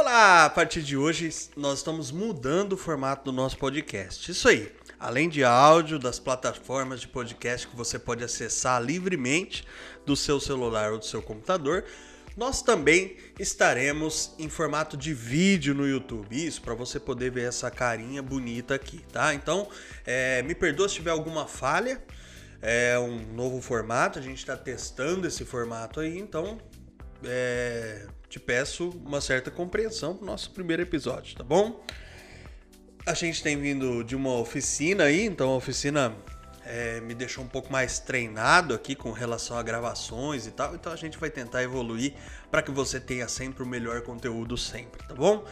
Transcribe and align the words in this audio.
Olá! 0.00 0.44
A 0.44 0.50
partir 0.50 0.80
de 0.80 0.96
hoje 0.96 1.28
nós 1.56 1.78
estamos 1.78 2.12
mudando 2.12 2.74
o 2.74 2.76
formato 2.76 3.24
do 3.24 3.32
nosso 3.32 3.58
podcast. 3.58 4.30
Isso 4.30 4.48
aí. 4.48 4.72
Além 4.96 5.28
de 5.28 5.42
áudio 5.42 5.98
das 5.98 6.20
plataformas 6.20 7.00
de 7.00 7.08
podcast 7.08 7.66
que 7.66 7.74
você 7.74 7.98
pode 7.98 8.22
acessar 8.22 8.80
livremente 8.80 9.66
do 10.06 10.14
seu 10.14 10.38
celular 10.38 10.92
ou 10.92 11.00
do 11.00 11.04
seu 11.04 11.20
computador, 11.20 11.84
nós 12.36 12.62
também 12.62 13.16
estaremos 13.40 14.36
em 14.38 14.48
formato 14.48 14.96
de 14.96 15.12
vídeo 15.12 15.74
no 15.74 15.84
YouTube. 15.84 16.46
Isso 16.46 16.62
para 16.62 16.74
você 16.74 17.00
poder 17.00 17.32
ver 17.32 17.48
essa 17.48 17.68
carinha 17.68 18.22
bonita 18.22 18.76
aqui, 18.76 19.04
tá? 19.12 19.34
Então, 19.34 19.68
é, 20.06 20.44
me 20.44 20.54
perdoa 20.54 20.88
se 20.88 20.94
tiver 20.94 21.10
alguma 21.10 21.48
falha. 21.48 22.00
É 22.62 22.96
um 23.00 23.18
novo 23.34 23.60
formato, 23.60 24.20
a 24.20 24.22
gente 24.22 24.38
está 24.38 24.56
testando 24.56 25.26
esse 25.26 25.44
formato 25.44 25.98
aí, 25.98 26.16
então 26.16 26.56
é, 27.24 28.06
te 28.28 28.38
peço 28.38 28.90
uma 29.04 29.20
certa 29.20 29.50
compreensão 29.50 30.14
pro 30.14 30.26
nosso 30.26 30.50
primeiro 30.50 30.82
episódio, 30.82 31.36
tá 31.36 31.44
bom? 31.44 31.82
A 33.06 33.14
gente 33.14 33.42
tem 33.42 33.58
vindo 33.58 34.04
de 34.04 34.14
uma 34.14 34.34
oficina 34.34 35.04
aí, 35.04 35.24
então 35.24 35.50
a 35.50 35.56
oficina 35.56 36.14
é, 36.64 37.00
me 37.00 37.14
deixou 37.14 37.42
um 37.42 37.48
pouco 37.48 37.72
mais 37.72 37.98
treinado 37.98 38.74
aqui 38.74 38.94
com 38.94 39.10
relação 39.12 39.56
a 39.56 39.62
gravações 39.62 40.46
e 40.46 40.50
tal, 40.50 40.74
então 40.74 40.92
a 40.92 40.96
gente 40.96 41.16
vai 41.16 41.30
tentar 41.30 41.62
evoluir 41.62 42.12
para 42.50 42.60
que 42.60 42.70
você 42.70 43.00
tenha 43.00 43.26
sempre 43.26 43.62
o 43.62 43.66
melhor 43.66 44.02
conteúdo 44.02 44.58
sempre, 44.58 45.06
tá 45.06 45.14
bom? 45.14 45.44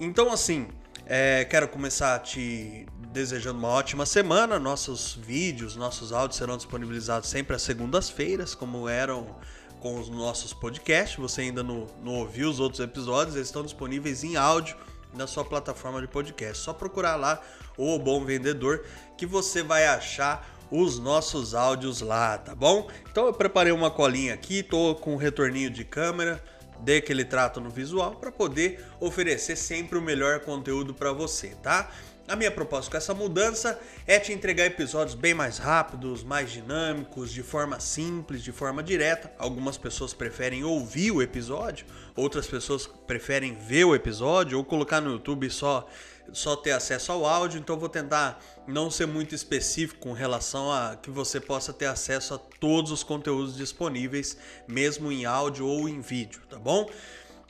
Então 0.00 0.32
assim, 0.32 0.68
é, 1.06 1.44
quero 1.44 1.68
começar 1.68 2.18
te 2.20 2.86
desejando 3.12 3.58
uma 3.58 3.68
ótima 3.68 4.04
semana. 4.06 4.58
Nossos 4.58 5.14
vídeos, 5.14 5.76
nossos 5.76 6.12
áudios 6.12 6.38
serão 6.38 6.56
disponibilizados 6.56 7.28
sempre 7.28 7.54
às 7.54 7.62
segundas-feiras, 7.62 8.54
como 8.54 8.88
eram 8.88 9.36
com 9.84 10.00
os 10.00 10.08
nossos 10.08 10.54
podcasts. 10.54 11.18
Você 11.18 11.42
ainda 11.42 11.62
não, 11.62 11.86
não 12.02 12.14
ouviu 12.14 12.48
os 12.48 12.58
outros 12.58 12.80
episódios, 12.80 13.36
eles 13.36 13.48
estão 13.48 13.62
disponíveis 13.62 14.24
em 14.24 14.34
áudio 14.34 14.74
na 15.12 15.26
sua 15.26 15.44
plataforma 15.44 16.00
de 16.00 16.08
podcast. 16.08 16.64
Só 16.64 16.72
procurar 16.72 17.16
lá 17.16 17.38
o 17.76 17.98
Bom 17.98 18.24
Vendedor 18.24 18.82
que 19.18 19.26
você 19.26 19.62
vai 19.62 19.84
achar 19.84 20.48
os 20.70 20.98
nossos 20.98 21.54
áudios 21.54 22.00
lá, 22.00 22.38
tá 22.38 22.54
bom? 22.54 22.88
Então 23.10 23.26
eu 23.26 23.34
preparei 23.34 23.72
uma 23.74 23.90
colinha 23.90 24.32
aqui, 24.32 24.62
tô 24.62 24.94
com 24.94 25.12
um 25.12 25.18
retorninho 25.18 25.68
de 25.68 25.84
câmera, 25.84 26.42
dei 26.80 26.96
aquele 26.96 27.22
trato 27.22 27.60
no 27.60 27.68
visual 27.68 28.12
para 28.12 28.32
poder 28.32 28.82
oferecer 28.98 29.54
sempre 29.54 29.98
o 29.98 30.02
melhor 30.02 30.40
conteúdo 30.40 30.94
para 30.94 31.12
você, 31.12 31.48
tá? 31.62 31.90
A 32.26 32.34
minha 32.34 32.50
proposta 32.50 32.90
com 32.90 32.96
essa 32.96 33.12
mudança 33.12 33.78
é 34.06 34.18
te 34.18 34.32
entregar 34.32 34.64
episódios 34.64 35.14
bem 35.14 35.34
mais 35.34 35.58
rápidos, 35.58 36.24
mais 36.24 36.50
dinâmicos, 36.50 37.30
de 37.30 37.42
forma 37.42 37.78
simples, 37.78 38.42
de 38.42 38.50
forma 38.50 38.82
direta. 38.82 39.30
Algumas 39.38 39.76
pessoas 39.76 40.14
preferem 40.14 40.64
ouvir 40.64 41.10
o 41.10 41.20
episódio, 41.20 41.84
outras 42.16 42.46
pessoas 42.46 42.86
preferem 42.86 43.54
ver 43.54 43.84
o 43.84 43.94
episódio 43.94 44.56
ou 44.56 44.64
colocar 44.64 45.02
no 45.02 45.12
YouTube 45.12 45.50
só 45.50 45.86
só 46.32 46.56
ter 46.56 46.70
acesso 46.72 47.12
ao 47.12 47.26
áudio, 47.26 47.60
então 47.60 47.78
vou 47.78 47.88
tentar 47.88 48.40
não 48.66 48.90
ser 48.90 49.04
muito 49.06 49.34
específico 49.34 50.00
com 50.00 50.14
relação 50.14 50.72
a 50.72 50.96
que 50.96 51.10
você 51.10 51.38
possa 51.38 51.70
ter 51.70 51.84
acesso 51.84 52.32
a 52.32 52.38
todos 52.38 52.90
os 52.90 53.02
conteúdos 53.02 53.54
disponíveis, 53.54 54.34
mesmo 54.66 55.12
em 55.12 55.26
áudio 55.26 55.66
ou 55.66 55.86
em 55.86 56.00
vídeo, 56.00 56.40
tá 56.48 56.58
bom? 56.58 56.88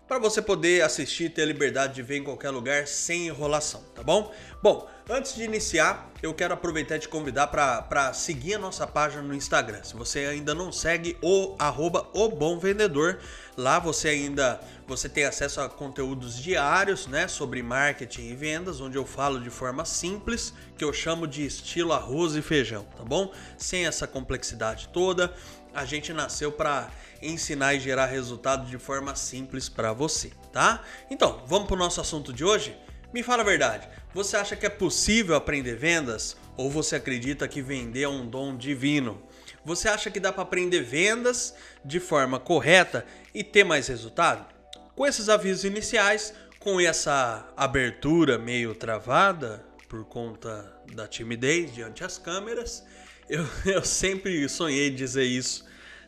Para 0.07 0.19
você 0.19 0.43
poder 0.43 0.83
assistir 0.83 1.25
e 1.25 1.31
ter 1.31 1.43
a 1.43 1.47
liberdade 1.47 1.95
de 1.95 2.03
ver 2.03 2.19
em 2.19 2.25
qualquer 2.25 2.51
lugar 2.51 2.87
sem 2.87 3.29
enrolação, 3.29 3.83
tá 3.95 4.03
bom? 4.03 4.33
Bom, 4.63 4.89
antes 5.09 5.35
de 5.35 5.43
iniciar, 5.45 6.11
eu 6.23 6.35
quero 6.35 6.53
aproveitar 6.55 6.97
e 6.97 7.01
te 7.01 7.09
convidar 7.09 7.47
para 7.47 8.13
seguir 8.13 8.55
a 8.55 8.59
nossa 8.59 8.87
página 8.87 9.23
no 9.23 9.35
Instagram. 9.35 9.83
Se 9.83 9.95
você 9.95 10.21
ainda 10.21 10.55
não 10.55 10.71
segue 10.71 11.17
o 11.23 11.55
arroba 11.59 12.07
o 12.13 12.29
Bom 12.29 12.59
Vendedor, 12.59 13.19
lá 13.57 13.79
você 13.79 14.09
ainda 14.09 14.61
você 14.87 15.09
tem 15.09 15.25
acesso 15.25 15.63
a 15.63 15.69
conteúdos 15.69 16.37
diários 16.37 17.07
né, 17.07 17.27
sobre 17.27 17.63
marketing 17.63 18.29
e 18.29 18.35
vendas, 18.35 18.81
onde 18.83 18.99
eu 18.99 19.07
falo 19.07 19.41
de 19.41 19.49
forma 19.49 19.85
simples, 19.87 20.53
que 20.77 20.85
eu 20.85 20.93
chamo 20.93 21.27
de 21.27 21.47
estilo 21.47 21.93
arroz 21.93 22.35
e 22.35 22.43
feijão, 22.43 22.85
tá 22.97 23.05
bom? 23.05 23.33
Sem 23.57 23.87
essa 23.87 24.07
complexidade 24.07 24.89
toda. 24.89 25.35
A 25.75 25.85
gente 25.85 26.13
nasceu 26.13 26.53
para 26.53 26.89
ensinar 27.21 27.75
e 27.75 27.81
gerar 27.81 28.07
resultado 28.07 28.67
de 28.67 28.79
forma 28.79 29.17
simples 29.17 29.69
para 29.69 29.93
você, 29.93 30.31
tá? 30.53 30.83
Então, 31.11 31.43
vamos 31.47 31.67
para 31.67 31.75
o 31.75 31.79
nosso 31.79 32.01
assunto 32.01 32.33
de 32.33 32.45
hoje? 32.45 32.77
Me 33.13 33.23
fala 33.23 33.43
a 33.43 33.47
verdade, 33.47 33.89
você 34.13 34.37
acha 34.37 34.57
que 34.57 34.67
é 34.67 34.71
possível 34.71 35.35
aprender 35.35 35.77
vendas 35.77 36.37
ou 36.57 36.71
você 36.71 36.97
acredita 36.97 37.49
que 37.49 37.61
vender 37.61 38.03
é 38.03 38.09
um 38.09 38.27
dom 38.27 38.57
divino? 38.57 39.21
Você 39.65 39.89
acha 39.89 40.11
que 40.11 40.21
dá 40.21 40.33
para 40.33 40.43
aprender 40.43 40.83
vendas 40.83 41.55
de 41.85 41.99
forma 41.99 42.39
correta 42.39 43.05
e 43.33 43.43
ter 43.43 43.65
mais 43.65 43.89
resultado? 43.89 44.47
Com 44.95 45.07
esses 45.07 45.29
avisos 45.29 45.65
iniciais, 45.65 46.35
com 46.61 46.81
essa 46.81 47.49
abertura 47.57 48.39
meio 48.39 48.75
travada 48.75 49.65
por 49.89 50.05
conta 50.05 50.73
da 50.93 51.07
timidez 51.07 51.75
diante 51.75 52.03
das 52.03 52.19
câmeras, 52.19 52.85
eu, 53.29 53.47
eu 53.67 53.85
sempre 53.85 54.49
sonhei 54.49 54.91
dizer 54.91 55.25
isso 55.25 55.65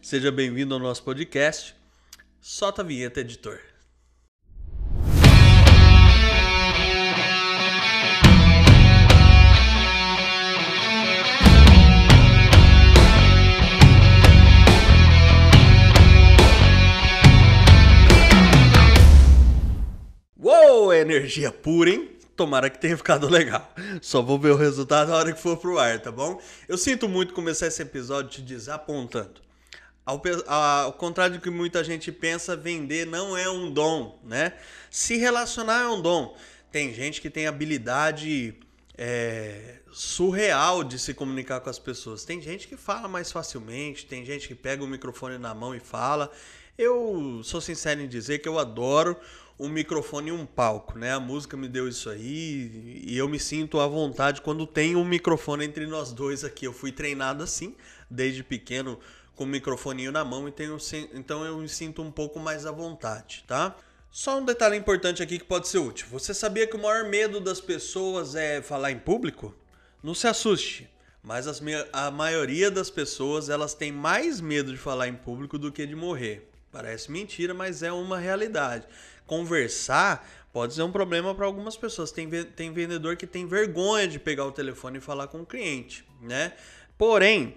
Seja 0.07 0.31
bem-vindo 0.31 0.73
ao 0.73 0.79
nosso 0.79 1.03
podcast. 1.03 1.75
Solta 2.41 2.83
a 2.83 2.85
vinheta, 2.85 3.19
editor. 3.19 3.59
Uou, 20.39 20.95
energia 20.95 21.51
pura, 21.51 21.91
hein? 21.91 22.16
Tomara 22.37 22.69
que 22.69 22.79
tenha 22.79 22.97
ficado 22.97 23.27
legal. 23.31 23.73
Só 24.03 24.21
vou 24.21 24.39
ver 24.39 24.51
o 24.51 24.57
resultado 24.57 25.09
na 25.09 25.17
hora 25.17 25.33
que 25.33 25.41
for 25.41 25.57
pro 25.57 25.79
ar, 25.79 25.99
tá 26.01 26.13
bom? 26.13 26.41
Eu 26.69 26.77
sinto 26.77 27.09
muito 27.09 27.33
começar 27.33 27.67
esse 27.67 27.81
episódio 27.81 28.31
te 28.31 28.43
desapontando. 28.43 29.41
Ao, 30.05 30.23
ao, 30.47 30.93
contrário 30.93 31.37
do 31.37 31.41
que 31.41 31.51
muita 31.51 31.83
gente 31.83 32.13
pensa, 32.13 32.55
vender 32.55 33.07
não 33.07 33.37
é 33.37 33.51
um 33.51 33.69
dom, 33.73 34.21
né? 34.23 34.53
Se 34.91 35.17
relacionar 35.17 35.83
é 35.83 35.89
um 35.89 36.01
dom. 36.01 36.37
Tem 36.71 36.95
gente 36.95 37.21
que 37.21 37.29
tem 37.29 37.47
habilidade 37.47 38.55
é, 38.97 39.77
surreal 39.91 40.85
de 40.85 40.99
se 40.99 41.15
comunicar 41.15 41.61
com 41.61 41.71
as 41.71 41.79
pessoas. 41.79 42.25
Tem 42.25 42.41
gente 42.41 42.69
que 42.69 42.77
fala 42.77 43.09
mais 43.09 43.33
facilmente, 43.33 44.07
tem 44.07 44.25
gente 44.25 44.47
que 44.47 44.55
pega 44.55 44.85
o 44.85 44.87
microfone 44.87 45.39
na 45.39 45.55
mão 45.55 45.75
e 45.75 45.81
fala. 45.81 46.31
Eu 46.79 47.41
sou 47.43 47.61
sincero 47.61 48.01
em 48.03 48.07
dizer 48.07 48.39
que 48.41 48.49
eu 48.49 48.59
adoro 48.59 49.17
um 49.59 49.69
microfone 49.69 50.29
e 50.29 50.33
um 50.33 50.45
palco, 50.45 50.99
né? 50.99 51.13
A 51.13 51.21
música 51.21 51.57
me 51.57 51.69
deu 51.69 51.89
isso 51.89 52.11
aí 52.11 53.03
e 53.07 53.17
eu 53.17 53.29
me 53.29 53.41
sinto 53.41 53.81
à 53.81 53.87
vontade 53.87 54.43
quando 54.43 54.67
tem 54.67 54.97
um 54.97 55.05
microfone 55.05 55.65
entre 55.65 55.87
nós 55.87 56.13
dois 56.13 56.45
aqui. 56.45 56.67
Eu 56.67 56.73
fui 56.73 56.93
treinado 56.93 57.43
assim 57.43 57.75
desde 58.11 58.43
pequeno 58.43 58.99
com 59.35 59.45
o 59.45 59.47
microfoninho 59.47 60.13
na 60.13 60.25
mão 60.25 60.49
e 60.49 60.53
tenho, 60.53 60.77
então 61.15 61.45
eu 61.45 61.59
me 61.59 61.69
sinto 61.69 62.03
um 62.03 62.11
pouco 62.11 62.39
mais 62.39 62.67
à 62.67 62.73
vontade, 62.73 63.45
tá? 63.47 63.77
Só 64.11 64.39
um 64.39 64.45
detalhe 64.45 64.77
importante 64.77 65.23
aqui 65.23 65.39
que 65.39 65.45
pode 65.45 65.69
ser 65.69 65.79
útil. 65.79 66.07
Você 66.11 66.33
sabia 66.33 66.67
que 66.67 66.77
o 66.77 66.81
maior 66.81 67.05
medo 67.05 67.39
das 67.39 67.61
pessoas 67.61 68.35
é 68.35 68.63
falar 68.63 68.91
em 68.91 68.99
público? 68.99 69.55
Não 70.03 70.15
se 70.15 70.27
assuste, 70.27 70.89
mas 71.23 71.47
as, 71.47 71.61
a 71.93 72.11
maioria 72.11 72.71
das 72.71 72.89
pessoas 72.89 73.51
elas 73.51 73.75
têm 73.75 73.93
mais 73.93 74.41
medo 74.41 74.73
de 74.73 74.79
falar 74.79 75.09
em 75.09 75.15
público 75.15 75.59
do 75.59 75.71
que 75.71 75.87
de 75.87 75.95
morrer. 75.95 76.49
Parece 76.73 77.11
mentira, 77.11 77.53
mas 77.53 77.83
é 77.83 77.93
uma 77.93 78.19
realidade. 78.19 78.87
Conversar 79.27 80.29
pode 80.53 80.75
ser 80.75 80.83
um 80.83 80.93
problema 80.93 81.35
para 81.35 81.45
algumas 81.47 81.77
pessoas. 81.77 82.11
Tem, 82.13 82.29
tem 82.45 82.73
vendedor 82.73 83.17
que 83.17 83.27
tem 83.27 83.47
vergonha 83.47 84.09
de 84.09 84.19
pegar 84.19 84.45
o 84.45 84.53
telefone 84.53 84.99
e 84.99 85.01
falar 85.01 85.27
com 85.29 85.43
o 85.43 85.47
cliente, 85.47 86.07
né? 86.21 86.53
Porém, 86.97 87.57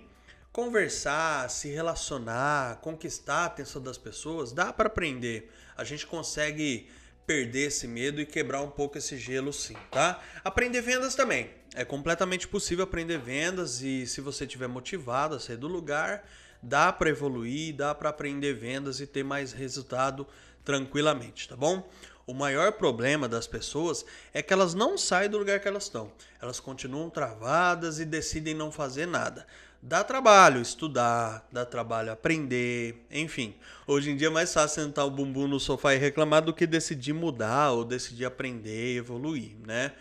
conversar, 0.51 1.49
se 1.49 1.69
relacionar, 1.69 2.77
conquistar 2.81 3.43
a 3.43 3.45
atenção 3.45 3.81
das 3.81 3.97
pessoas, 3.97 4.51
dá 4.51 4.73
para 4.73 4.87
aprender. 4.87 5.51
A 5.77 5.83
gente 5.83 6.05
consegue 6.05 6.89
perder 7.25 7.67
esse 7.67 7.87
medo 7.87 8.19
e 8.19 8.25
quebrar 8.25 8.61
um 8.63 8.71
pouco 8.71 8.97
esse 8.97 9.15
gelo 9.15 9.53
sim, 9.53 9.77
tá? 9.91 10.19
Aprender 10.43 10.81
vendas 10.81 11.13
também. 11.13 11.51
É 11.75 11.85
completamente 11.85 12.47
possível 12.47 12.83
aprender 12.83 13.19
vendas 13.19 13.83
e 13.83 14.07
se 14.07 14.19
você 14.19 14.45
estiver 14.45 14.67
motivado 14.67 15.35
a 15.35 15.39
sair 15.39 15.55
do 15.55 15.67
lugar, 15.67 16.27
dá 16.61 16.91
para 16.91 17.09
evoluir, 17.09 17.75
dá 17.75 17.93
para 17.93 18.09
aprender 18.09 18.53
vendas 18.53 18.99
e 18.99 19.05
ter 19.05 19.23
mais 19.23 19.53
resultado 19.53 20.27
tranquilamente, 20.69 21.49
tá 21.49 21.55
bom? 21.55 21.89
O 22.27 22.33
maior 22.35 22.73
problema 22.73 23.27
das 23.27 23.47
pessoas 23.47 24.05
é 24.31 24.39
que 24.39 24.53
elas 24.53 24.75
não 24.75 24.99
saem 24.99 25.27
do 25.27 25.39
lugar 25.39 25.59
que 25.59 25.67
elas 25.67 25.85
estão. 25.85 26.11
Elas 26.39 26.59
continuam 26.59 27.09
travadas 27.09 27.99
e 27.99 28.05
decidem 28.05 28.53
não 28.53 28.71
fazer 28.71 29.07
nada. 29.07 29.47
Dá 29.81 30.03
trabalho 30.03 30.61
estudar, 30.61 31.43
dá 31.51 31.65
trabalho 31.65 32.11
aprender, 32.11 33.03
enfim. 33.09 33.55
Hoje 33.87 34.11
em 34.11 34.15
dia 34.15 34.27
é 34.27 34.29
mais 34.29 34.53
fácil 34.53 34.83
sentar 34.83 35.07
o 35.07 35.09
bumbum 35.09 35.47
no 35.47 35.59
sofá 35.59 35.95
e 35.95 35.97
reclamar 35.97 36.43
do 36.43 36.53
que 36.53 36.67
decidir 36.67 37.13
mudar 37.13 37.71
ou 37.71 37.83
decidir 37.83 38.25
aprender 38.25 38.95
evoluir, 38.95 39.55
né? 39.65 39.93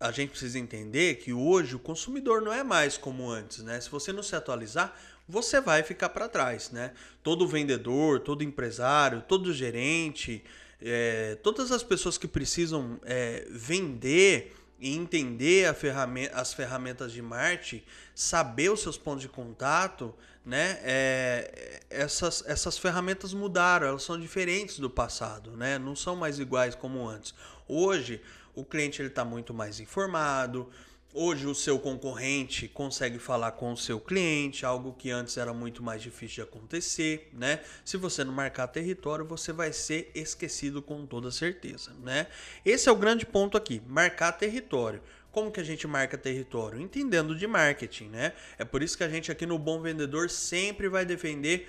A 0.00 0.10
gente 0.10 0.30
precisa 0.30 0.58
entender 0.58 1.18
que 1.18 1.32
hoje 1.32 1.76
o 1.76 1.78
consumidor 1.78 2.42
não 2.42 2.52
é 2.52 2.64
mais 2.64 2.96
como 2.96 3.30
antes, 3.30 3.58
né? 3.62 3.80
Se 3.80 3.88
você 3.88 4.12
não 4.12 4.24
se 4.24 4.34
atualizar, 4.34 4.92
você 5.28 5.60
vai 5.60 5.82
ficar 5.82 6.10
para 6.10 6.28
trás, 6.28 6.70
né? 6.70 6.92
Todo 7.22 7.46
vendedor, 7.46 8.20
todo 8.20 8.44
empresário, 8.44 9.22
todo 9.26 9.52
gerente, 9.52 10.44
é, 10.80 11.36
todas 11.42 11.72
as 11.72 11.82
pessoas 11.82 12.18
que 12.18 12.28
precisam 12.28 13.00
é, 13.04 13.46
vender 13.50 14.54
e 14.78 14.94
entender 14.94 15.72
ferramenta, 15.74 16.36
as 16.36 16.52
ferramentas 16.52 17.12
de 17.12 17.22
marketing, 17.22 17.82
saber 18.14 18.70
os 18.70 18.80
seus 18.80 18.98
pontos 18.98 19.22
de 19.22 19.28
contato, 19.28 20.14
né? 20.44 20.78
É, 20.82 21.80
essas, 21.88 22.44
essas 22.46 22.76
ferramentas 22.76 23.32
mudaram, 23.32 23.86
elas 23.86 24.02
são 24.02 24.20
diferentes 24.20 24.78
do 24.78 24.90
passado, 24.90 25.56
né? 25.56 25.78
Não 25.78 25.96
são 25.96 26.14
mais 26.14 26.38
iguais 26.38 26.74
como 26.74 27.08
antes. 27.08 27.34
Hoje, 27.66 28.20
o 28.54 28.62
cliente 28.62 29.00
ele 29.00 29.08
está 29.08 29.24
muito 29.24 29.54
mais 29.54 29.80
informado, 29.80 30.68
Hoje 31.16 31.46
o 31.46 31.54
seu 31.54 31.78
concorrente 31.78 32.66
consegue 32.66 33.20
falar 33.20 33.52
com 33.52 33.72
o 33.72 33.76
seu 33.76 34.00
cliente, 34.00 34.66
algo 34.66 34.92
que 34.92 35.12
antes 35.12 35.36
era 35.36 35.54
muito 35.54 35.80
mais 35.80 36.02
difícil 36.02 36.42
de 36.44 36.50
acontecer, 36.50 37.30
né? 37.32 37.60
Se 37.84 37.96
você 37.96 38.24
não 38.24 38.32
marcar 38.32 38.66
território, 38.66 39.24
você 39.24 39.52
vai 39.52 39.72
ser 39.72 40.10
esquecido 40.12 40.82
com 40.82 41.06
toda 41.06 41.30
certeza, 41.30 41.92
né? 42.02 42.26
Esse 42.64 42.88
é 42.88 42.92
o 42.92 42.96
grande 42.96 43.24
ponto 43.24 43.56
aqui, 43.56 43.80
marcar 43.86 44.32
território. 44.32 45.00
Como 45.30 45.52
que 45.52 45.60
a 45.60 45.64
gente 45.64 45.86
marca 45.86 46.18
território? 46.18 46.80
Entendendo 46.80 47.36
de 47.36 47.46
marketing, 47.46 48.08
né? 48.08 48.32
É 48.58 48.64
por 48.64 48.82
isso 48.82 48.98
que 48.98 49.04
a 49.04 49.08
gente 49.08 49.30
aqui 49.30 49.46
no 49.46 49.56
Bom 49.56 49.80
Vendedor 49.80 50.28
sempre 50.28 50.88
vai 50.88 51.04
defender 51.04 51.68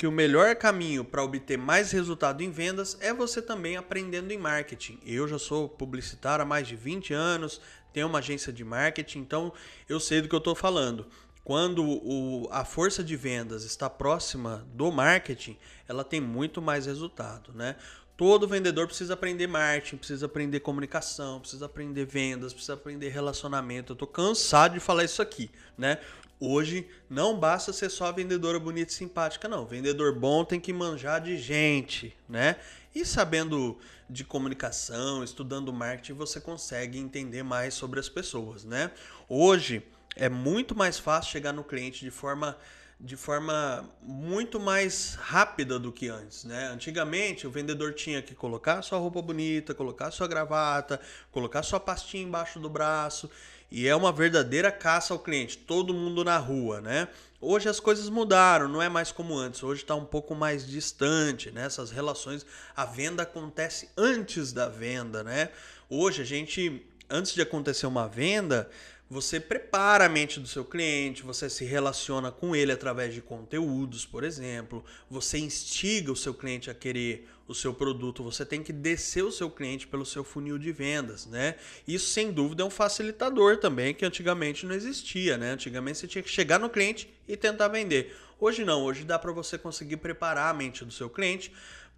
que 0.00 0.06
o 0.06 0.10
melhor 0.10 0.56
caminho 0.56 1.04
para 1.04 1.22
obter 1.22 1.58
mais 1.58 1.92
resultado 1.92 2.42
em 2.42 2.50
vendas 2.50 2.96
é 3.02 3.12
você 3.12 3.42
também 3.42 3.76
aprendendo 3.76 4.32
em 4.32 4.38
marketing. 4.38 4.98
Eu 5.04 5.28
já 5.28 5.38
sou 5.38 5.68
publicitário 5.68 6.42
há 6.42 6.46
mais 6.46 6.66
de 6.66 6.74
20 6.74 7.12
anos, 7.12 7.60
tenho 7.92 8.06
uma 8.06 8.18
agência 8.18 8.52
de 8.52 8.64
marketing, 8.64 9.20
então 9.20 9.52
eu 9.88 9.98
sei 10.00 10.20
do 10.20 10.28
que 10.28 10.34
eu 10.34 10.38
estou 10.38 10.54
falando. 10.54 11.06
Quando 11.42 11.84
o, 11.84 12.48
a 12.50 12.64
força 12.64 13.02
de 13.02 13.16
vendas 13.16 13.64
está 13.64 13.88
próxima 13.88 14.66
do 14.74 14.92
marketing, 14.92 15.56
ela 15.88 16.04
tem 16.04 16.20
muito 16.20 16.60
mais 16.60 16.86
resultado, 16.86 17.52
né? 17.54 17.76
Todo 18.16 18.46
vendedor 18.46 18.86
precisa 18.86 19.14
aprender 19.14 19.46
marketing, 19.46 19.96
precisa 19.96 20.26
aprender 20.26 20.60
comunicação, 20.60 21.40
precisa 21.40 21.64
aprender 21.64 22.04
vendas, 22.04 22.52
precisa 22.52 22.74
aprender 22.74 23.08
relacionamento. 23.08 23.92
Eu 23.92 23.96
tô 23.96 24.06
cansado 24.06 24.74
de 24.74 24.80
falar 24.80 25.04
isso 25.04 25.22
aqui, 25.22 25.50
né? 25.76 25.98
Hoje 26.38 26.86
não 27.08 27.38
basta 27.38 27.72
ser 27.72 27.90
só 27.90 28.12
vendedora 28.12 28.58
bonita 28.58 28.92
e 28.92 28.94
simpática, 28.94 29.48
não. 29.48 29.66
Vendedor 29.66 30.14
bom 30.14 30.44
tem 30.44 30.60
que 30.60 30.72
manjar 30.72 31.20
de 31.20 31.38
gente, 31.38 32.16
né? 32.28 32.56
E 32.92 33.04
sabendo 33.04 33.78
de 34.08 34.24
comunicação, 34.24 35.22
estudando 35.22 35.72
marketing, 35.72 36.14
você 36.14 36.40
consegue 36.40 36.98
entender 36.98 37.44
mais 37.44 37.74
sobre 37.74 38.00
as 38.00 38.08
pessoas, 38.08 38.64
né? 38.64 38.90
Hoje 39.28 39.82
é 40.16 40.28
muito 40.28 40.74
mais 40.74 40.98
fácil 40.98 41.30
chegar 41.30 41.52
no 41.52 41.62
cliente 41.62 42.04
de 42.04 42.10
forma 42.10 42.56
de 43.02 43.16
forma 43.16 43.88
muito 44.02 44.60
mais 44.60 45.14
rápida 45.14 45.78
do 45.78 45.90
que 45.90 46.08
antes, 46.08 46.44
né? 46.44 46.66
Antigamente 46.66 47.46
o 47.46 47.50
vendedor 47.50 47.94
tinha 47.94 48.20
que 48.20 48.34
colocar 48.34 48.82
sua 48.82 48.98
roupa 48.98 49.22
bonita, 49.22 49.72
colocar 49.72 50.10
sua 50.10 50.28
gravata, 50.28 51.00
colocar 51.32 51.62
sua 51.62 51.80
pastinha 51.80 52.24
embaixo 52.24 52.60
do 52.60 52.68
braço 52.68 53.30
e 53.70 53.86
é 53.86 53.94
uma 53.94 54.12
verdadeira 54.12 54.72
caça 54.72 55.14
ao 55.14 55.18
cliente, 55.18 55.56
todo 55.56 55.94
mundo 55.94 56.24
na 56.24 56.36
rua, 56.38 56.80
né? 56.80 57.08
Hoje 57.40 57.68
as 57.68 57.80
coisas 57.80 58.08
mudaram, 58.10 58.68
não 58.68 58.82
é 58.82 58.88
mais 58.88 59.10
como 59.10 59.34
antes. 59.34 59.62
Hoje 59.62 59.82
está 59.82 59.94
um 59.94 60.04
pouco 60.04 60.34
mais 60.34 60.66
distante, 60.66 61.50
né? 61.50 61.64
Essas 61.64 61.90
relações, 61.90 62.44
a 62.76 62.84
venda 62.84 63.22
acontece 63.22 63.88
antes 63.96 64.52
da 64.52 64.68
venda, 64.68 65.24
né? 65.24 65.48
Hoje 65.88 66.20
a 66.20 66.24
gente, 66.24 66.84
antes 67.08 67.32
de 67.32 67.40
acontecer 67.40 67.86
uma 67.86 68.06
venda, 68.06 68.68
você 69.10 69.40
prepara 69.40 70.06
a 70.06 70.08
mente 70.08 70.38
do 70.38 70.46
seu 70.46 70.64
cliente, 70.64 71.24
você 71.24 71.50
se 71.50 71.64
relaciona 71.64 72.30
com 72.30 72.54
ele 72.54 72.70
através 72.70 73.12
de 73.12 73.20
conteúdos, 73.20 74.06
por 74.06 74.22
exemplo, 74.22 74.84
você 75.10 75.36
instiga 75.36 76.12
o 76.12 76.16
seu 76.16 76.32
cliente 76.32 76.70
a 76.70 76.74
querer 76.74 77.28
o 77.48 77.54
seu 77.54 77.74
produto, 77.74 78.22
você 78.22 78.46
tem 78.46 78.62
que 78.62 78.72
descer 78.72 79.24
o 79.24 79.32
seu 79.32 79.50
cliente 79.50 79.88
pelo 79.88 80.06
seu 80.06 80.22
funil 80.22 80.56
de 80.56 80.70
vendas, 80.70 81.26
né? 81.26 81.56
Isso 81.88 82.10
sem 82.10 82.30
dúvida 82.30 82.62
é 82.62 82.66
um 82.66 82.70
facilitador 82.70 83.56
também 83.56 83.92
que 83.92 84.04
antigamente 84.04 84.64
não 84.64 84.76
existia, 84.76 85.36
né? 85.36 85.50
Antigamente 85.50 85.98
você 85.98 86.06
tinha 86.06 86.22
que 86.22 86.30
chegar 86.30 86.60
no 86.60 86.70
cliente 86.70 87.12
e 87.26 87.36
tentar 87.36 87.66
vender. 87.66 88.16
Hoje 88.38 88.64
não, 88.64 88.84
hoje 88.84 89.02
dá 89.02 89.18
para 89.18 89.32
você 89.32 89.58
conseguir 89.58 89.96
preparar 89.96 90.54
a 90.54 90.56
mente 90.56 90.84
do 90.84 90.92
seu 90.92 91.10
cliente 91.10 91.52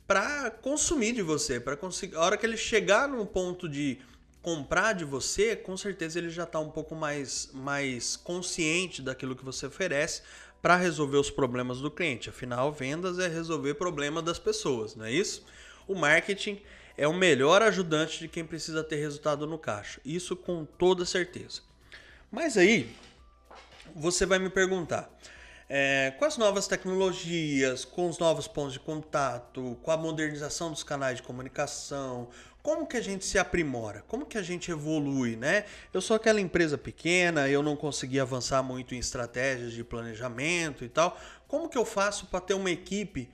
para 0.06 0.50
consumir 0.50 1.12
de 1.12 1.20
você, 1.20 1.61
para 1.61 1.76
conseguir, 1.76 2.17
a 2.17 2.20
hora 2.20 2.38
que 2.38 2.47
ele 2.47 2.56
chegar 2.56 3.06
num 3.06 3.26
ponto 3.26 3.69
de 3.69 3.99
comprar 4.43 4.93
de 4.93 5.05
você, 5.05 5.55
com 5.55 5.77
certeza 5.77 6.19
ele 6.19 6.29
já 6.29 6.43
está 6.43 6.59
um 6.59 6.71
pouco 6.71 6.94
mais, 6.94 7.49
mais 7.55 8.17
consciente 8.17 9.00
daquilo 9.00 9.37
que 9.37 9.44
você 9.44 9.67
oferece 9.67 10.23
para 10.61 10.77
resolver 10.77 11.17
os 11.17 11.31
problemas 11.31 11.81
do 11.81 11.91
cliente. 11.91 12.29
Afinal, 12.29 12.73
vendas 12.73 13.19
é 13.19 13.29
resolver 13.29 13.75
problema 13.75 14.21
das 14.21 14.39
pessoas, 14.39 14.97
não 14.97 15.05
é 15.05 15.12
isso? 15.12 15.44
O 15.87 15.94
marketing 15.94 16.61
é 16.97 17.06
o 17.06 17.15
melhor 17.15 17.62
ajudante 17.62 18.19
de 18.19 18.29
quem 18.29 18.44
precisa 18.44 18.85
ter 18.85 18.97
resultado 18.97 19.47
no 19.47 19.59
caixa. 19.59 20.00
Isso 20.05 20.37
com 20.37 20.65
toda 20.65 21.05
certeza. 21.05 21.62
Mas 22.31 22.56
aí, 22.56 22.95
você 23.95 24.27
vai 24.27 24.38
me 24.38 24.49
perguntar, 24.49 25.11
é, 25.69 26.12
com 26.19 26.25
as 26.25 26.37
novas 26.37 26.67
tecnologias, 26.67 27.85
com 27.85 28.09
os 28.09 28.19
novos 28.19 28.47
pontos 28.47 28.75
de 28.75 28.81
contato, 28.81 29.79
com 29.83 29.91
a 29.91 29.97
modernização 29.97 30.71
dos 30.71 30.83
canais 30.83 31.17
de 31.17 31.23
comunicação, 31.23 32.29
como 32.62 32.87
que 32.87 32.97
a 32.97 33.00
gente 33.00 33.25
se 33.25 33.38
aprimora? 33.38 34.05
Como 34.06 34.25
que 34.25 34.38
a 34.38 34.43
gente 34.43 34.70
evolui, 34.70 35.35
né? 35.35 35.64
Eu 35.93 36.00
sou 36.00 36.17
aquela 36.17 36.41
empresa 36.41 36.79
pequena, 36.79 37.49
eu 37.49 37.62
não 37.62 37.75
consegui 37.75 38.20
avançar 38.20 38.62
muito 38.62 38.94
em 38.94 38.99
estratégias 38.99 39.73
de 39.73 39.82
planejamento 39.82 40.85
e 40.85 40.88
tal. 40.88 41.20
Como 41.49 41.69
que 41.69 41.76
eu 41.76 41.85
faço 41.85 42.26
para 42.26 42.41
ter 42.41 42.55
uma 42.55 42.70
equipe 42.70 43.29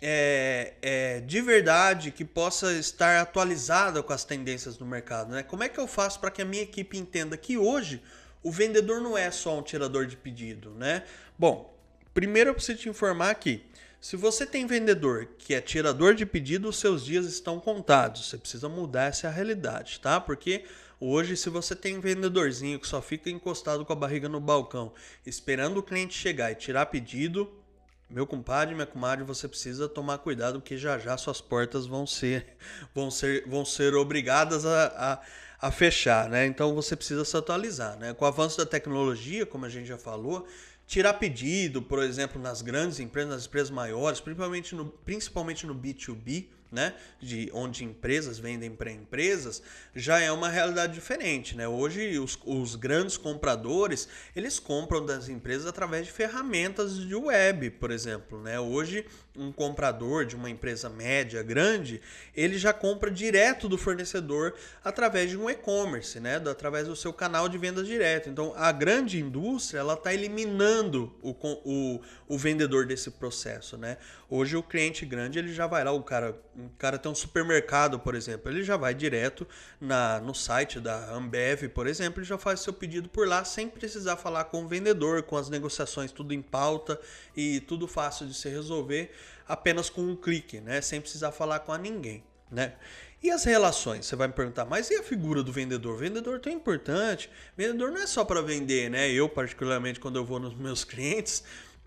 é, 0.00 0.74
é, 0.80 1.20
de 1.20 1.40
verdade 1.40 2.12
que 2.12 2.24
possa 2.24 2.72
estar 2.74 3.20
atualizada 3.20 4.00
com 4.00 4.12
as 4.12 4.24
tendências 4.24 4.76
do 4.76 4.86
mercado, 4.86 5.32
né? 5.32 5.42
Como 5.42 5.64
é 5.64 5.68
que 5.68 5.78
eu 5.78 5.88
faço 5.88 6.20
para 6.20 6.30
que 6.30 6.40
a 6.40 6.44
minha 6.44 6.62
equipe 6.62 6.96
entenda 6.96 7.36
que 7.36 7.58
hoje 7.58 8.00
o 8.44 8.52
vendedor 8.52 9.00
não 9.00 9.18
é 9.18 9.28
só 9.32 9.58
um 9.58 9.62
tirador 9.62 10.06
de 10.06 10.16
pedido, 10.16 10.70
né? 10.70 11.02
Bom, 11.36 11.76
primeiro 12.14 12.50
eu 12.50 12.54
preciso 12.54 12.78
te 12.78 12.88
informar 12.88 13.34
que 13.34 13.66
se 14.00 14.16
você 14.16 14.46
tem 14.46 14.66
vendedor 14.66 15.28
que 15.38 15.54
é 15.54 15.60
tirador 15.60 16.14
de 16.14 16.24
pedido, 16.24 16.72
seus 16.72 17.04
dias 17.04 17.26
estão 17.26 17.58
contados. 17.58 18.28
Você 18.28 18.38
precisa 18.38 18.68
mudar 18.68 19.06
essa 19.06 19.28
realidade, 19.28 19.98
tá? 20.00 20.20
Porque 20.20 20.64
hoje, 21.00 21.36
se 21.36 21.50
você 21.50 21.74
tem 21.74 21.98
vendedorzinho 21.98 22.78
que 22.78 22.86
só 22.86 23.02
fica 23.02 23.28
encostado 23.28 23.84
com 23.84 23.92
a 23.92 23.96
barriga 23.96 24.28
no 24.28 24.40
balcão, 24.40 24.92
esperando 25.26 25.78
o 25.78 25.82
cliente 25.82 26.14
chegar 26.16 26.52
e 26.52 26.54
tirar 26.54 26.86
pedido, 26.86 27.50
meu 28.08 28.26
compadre, 28.26 28.74
minha 28.74 28.86
comadre, 28.86 29.24
você 29.24 29.48
precisa 29.48 29.88
tomar 29.88 30.18
cuidado 30.18 30.60
porque 30.60 30.78
já 30.78 30.96
já 30.98 31.16
suas 31.16 31.40
portas 31.40 31.86
vão 31.86 32.06
ser 32.06 32.56
vão 32.94 33.10
ser 33.10 33.46
vão 33.46 33.64
ser 33.64 33.94
obrigadas 33.94 34.64
a, 34.64 34.86
a, 35.60 35.66
a 35.68 35.70
fechar, 35.72 36.28
né? 36.28 36.46
Então 36.46 36.72
você 36.72 36.94
precisa 36.94 37.24
se 37.24 37.36
atualizar, 37.36 37.98
né? 37.98 38.14
Com 38.14 38.24
o 38.24 38.28
avanço 38.28 38.58
da 38.58 38.64
tecnologia, 38.64 39.44
como 39.44 39.66
a 39.66 39.68
gente 39.68 39.86
já 39.86 39.98
falou, 39.98 40.46
tirar 40.88 41.14
pedido, 41.14 41.82
por 41.82 42.02
exemplo, 42.02 42.40
nas 42.40 42.62
grandes 42.62 42.98
empresas, 42.98 43.30
nas 43.30 43.46
empresas 43.46 43.70
maiores, 43.70 44.20
principalmente 44.20 44.74
no, 44.74 44.86
principalmente 44.86 45.66
no 45.66 45.74
B2B, 45.74 46.46
né, 46.70 46.94
de 47.20 47.50
onde 47.52 47.84
empresas 47.84 48.38
vendem 48.38 48.70
para 48.70 48.90
empresas, 48.90 49.62
já 49.94 50.18
é 50.18 50.30
uma 50.30 50.48
realidade 50.48 50.92
diferente, 50.92 51.56
né? 51.56 51.66
Hoje 51.66 52.18
os, 52.18 52.38
os 52.44 52.74
grandes 52.74 53.16
compradores, 53.16 54.06
eles 54.36 54.58
compram 54.58 55.04
das 55.04 55.28
empresas 55.30 55.66
através 55.66 56.06
de 56.06 56.12
ferramentas 56.12 56.96
de 56.98 57.14
web, 57.14 57.70
por 57.70 57.90
exemplo, 57.90 58.42
né? 58.42 58.60
Hoje 58.60 59.06
um 59.38 59.52
comprador 59.52 60.26
de 60.26 60.34
uma 60.34 60.50
empresa 60.50 60.90
média, 60.90 61.42
grande, 61.42 62.00
ele 62.34 62.58
já 62.58 62.72
compra 62.72 63.10
direto 63.10 63.68
do 63.68 63.78
fornecedor 63.78 64.54
através 64.84 65.30
de 65.30 65.38
um 65.38 65.48
e-commerce, 65.48 66.18
né? 66.18 66.36
através 66.36 66.88
do 66.88 66.96
seu 66.96 67.12
canal 67.12 67.48
de 67.48 67.56
vendas 67.56 67.86
direto. 67.86 68.28
Então, 68.28 68.52
a 68.56 68.72
grande 68.72 69.20
indústria 69.20 69.80
ela 69.80 69.94
está 69.94 70.12
eliminando 70.12 71.14
o, 71.22 71.30
o, 71.64 72.00
o 72.26 72.38
vendedor 72.38 72.84
desse 72.84 73.12
processo. 73.12 73.76
Né? 73.76 73.96
Hoje, 74.28 74.56
o 74.56 74.62
cliente 74.62 75.06
grande 75.06 75.38
ele 75.38 75.54
já 75.54 75.66
vai 75.66 75.84
lá, 75.84 75.92
o 75.92 76.02
cara, 76.02 76.36
o 76.56 76.68
cara 76.78 76.98
tem 76.98 77.10
um 77.10 77.14
supermercado, 77.14 77.98
por 78.00 78.14
exemplo, 78.14 78.50
ele 78.50 78.64
já 78.64 78.76
vai 78.76 78.92
direto 78.92 79.46
na, 79.80 80.20
no 80.20 80.34
site 80.34 80.80
da 80.80 81.12
Ambev, 81.12 81.68
por 81.68 81.86
exemplo, 81.86 82.22
já 82.24 82.36
faz 82.36 82.60
seu 82.60 82.72
pedido 82.72 83.08
por 83.08 83.28
lá 83.28 83.44
sem 83.44 83.68
precisar 83.68 84.16
falar 84.16 84.44
com 84.44 84.64
o 84.64 84.68
vendedor, 84.68 85.22
com 85.22 85.36
as 85.36 85.48
negociações 85.48 86.10
tudo 86.10 86.34
em 86.34 86.42
pauta 86.42 87.00
e 87.36 87.60
tudo 87.60 87.86
fácil 87.86 88.26
de 88.26 88.34
se 88.34 88.48
resolver 88.48 89.10
apenas 89.48 89.88
com 89.88 90.02
um 90.02 90.14
clique, 90.14 90.60
né? 90.60 90.80
Sem 90.80 91.00
precisar 91.00 91.32
falar 91.32 91.60
com 91.60 91.74
ninguém, 91.76 92.22
né? 92.50 92.74
E 93.20 93.30
as 93.30 93.42
relações? 93.42 94.06
Você 94.06 94.14
vai 94.14 94.28
me 94.28 94.34
perguntar, 94.34 94.64
mas 94.64 94.90
e 94.90 94.96
a 94.96 95.02
figura 95.02 95.42
do 95.42 95.52
vendedor? 95.52 95.96
Vendedor 95.96 96.38
tão 96.38 96.52
importante. 96.52 97.28
Vendedor 97.56 97.90
não 97.90 98.00
é 98.00 98.06
só 98.06 98.24
para 98.24 98.40
vender, 98.40 98.88
né? 98.88 99.10
Eu, 99.10 99.28
particularmente, 99.28 99.98
quando 99.98 100.16
eu 100.16 100.24
vou 100.24 100.38
nos 100.38 100.54
meus 100.54 100.84
clientes, 100.86 101.42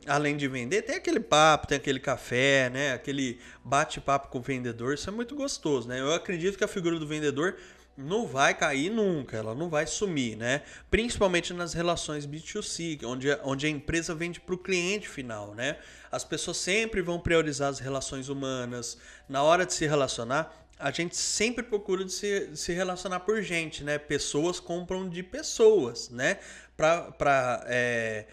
além 0.05 0.35
de 0.35 0.47
vender, 0.47 0.81
tem 0.81 0.95
aquele 0.95 1.21
papo, 1.21 1.67
tem 1.67 1.77
aquele 1.77 1.99
café, 1.99 2.69
né? 2.69 2.93
Aquele 2.93 3.39
bate-papo 3.63 4.27
com 4.27 4.39
o 4.39 4.41
vendedor. 4.41 4.93
Isso 4.93 5.09
é 5.09 5.13
muito 5.13 5.33
gostoso, 5.33 5.87
né? 5.87 6.01
Eu 6.01 6.13
acredito 6.13 6.57
que 6.57 6.63
a 6.65 6.67
figura 6.67 6.99
do 6.99 7.07
vendedor 7.07 7.55
não 7.97 8.25
vai 8.25 8.53
cair 8.53 8.89
nunca, 8.89 9.37
ela 9.37 9.53
não 9.53 9.69
vai 9.69 9.85
sumir, 9.85 10.35
né? 10.37 10.61
Principalmente 10.89 11.53
nas 11.53 11.73
relações 11.73 12.25
B2C, 12.25 13.03
onde, 13.03 13.27
onde 13.43 13.65
a 13.65 13.69
empresa 13.69 14.15
vende 14.15 14.39
para 14.39 14.55
o 14.55 14.57
cliente 14.57 15.07
final, 15.07 15.53
né? 15.53 15.77
As 16.11 16.23
pessoas 16.23 16.57
sempre 16.57 17.01
vão 17.01 17.19
priorizar 17.19 17.69
as 17.69 17.79
relações 17.79 18.29
humanas. 18.29 18.97
Na 19.27 19.43
hora 19.43 19.65
de 19.65 19.73
se 19.73 19.85
relacionar, 19.85 20.61
a 20.79 20.89
gente 20.91 21.15
sempre 21.15 21.63
procura 21.63 22.03
de 22.03 22.11
se, 22.11 22.55
se 22.55 22.73
relacionar 22.73 23.21
por 23.21 23.41
gente, 23.41 23.83
né? 23.83 23.97
Pessoas 23.97 24.59
compram 24.59 25.07
de 25.07 25.21
pessoas, 25.21 26.09
né? 26.09 26.39
Para 26.75 27.63
é, 27.67 28.25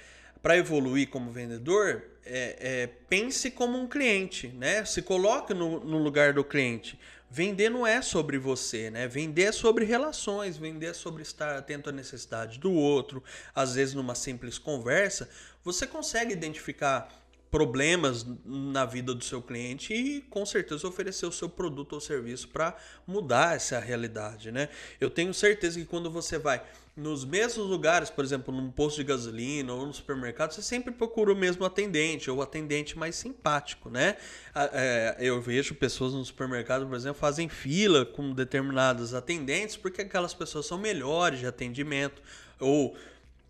evoluir 0.57 1.11
como 1.11 1.31
vendedor, 1.31 2.03
é, 2.25 2.57
é, 2.61 2.87
pense 3.09 3.50
como 3.50 3.79
um 3.79 3.87
cliente, 3.87 4.49
né? 4.49 4.85
Se 4.85 5.03
coloque 5.03 5.53
no, 5.53 5.81
no 5.81 5.99
lugar 5.99 6.33
do 6.33 6.45
cliente. 6.45 6.99
Vender 7.31 7.69
não 7.69 7.87
é 7.87 8.01
sobre 8.01 8.39
você, 8.39 8.91
né? 8.91 9.07
Vender 9.07 9.43
é 9.43 9.53
sobre 9.53 9.85
relações, 9.85 10.57
vender 10.57 10.87
é 10.87 10.95
sobre 10.95 11.23
estar 11.23 11.57
atento 11.57 11.91
à 11.91 11.93
necessidade 11.93 12.59
do 12.59 12.73
outro. 12.73 13.23
Às 13.55 13.75
vezes, 13.75 13.95
numa 13.95 14.15
simples 14.15 14.59
conversa, 14.59 15.29
você 15.63 15.87
consegue 15.87 16.33
identificar 16.33 17.09
problemas 17.51 18.27
na 18.45 18.85
vida 18.85 19.15
do 19.15 19.25
seu 19.25 19.41
cliente 19.43 19.93
e 19.93 20.21
com 20.23 20.45
certeza 20.45 20.87
oferecer 20.87 21.27
o 21.27 21.33
seu 21.33 21.49
produto 21.49 21.95
ou 21.95 22.01
serviço 22.01 22.49
para 22.49 22.77
mudar 23.07 23.57
essa 23.57 23.79
realidade, 23.79 24.53
né? 24.53 24.69
Eu 25.01 25.09
tenho 25.09 25.33
certeza 25.33 25.79
que 25.79 25.87
quando 25.87 26.11
você 26.11 26.39
vai 26.39 26.63
nos 26.99 27.25
mesmos 27.25 27.67
lugares, 27.67 28.11
por 28.11 28.25
exemplo, 28.25 28.52
num 28.52 28.73
posto 28.73 28.97
de 28.97 29.05
gasolina 29.05 29.73
ou 29.73 29.87
no 29.87 29.95
supermercado, 29.95 30.52
você 30.52 30.61
sempre 30.61 30.93
procura 30.93 31.33
o 31.33 31.37
mesmo 31.37 31.64
atendente 31.64 32.28
ou 32.28 32.43
atendente 32.43 32.99
mais 32.99 33.14
simpático, 33.14 33.88
né? 33.88 34.17
É, 34.73 35.17
eu 35.21 35.40
vejo 35.40 35.76
pessoas 35.76 36.12
no 36.12 36.25
supermercado, 36.25 36.87
por 36.88 36.97
exemplo, 36.97 37.19
fazem 37.19 37.49
fila 37.49 38.05
com 38.05 38.33
determinados 38.33 39.14
atendentes 39.14 39.76
porque 39.76 40.02
aquelas 40.02 40.35
pessoas 40.35 40.67
são 40.67 40.76
melhores 40.76 41.38
de 41.38 41.47
atendimento 41.47 42.21
ou 42.59 42.97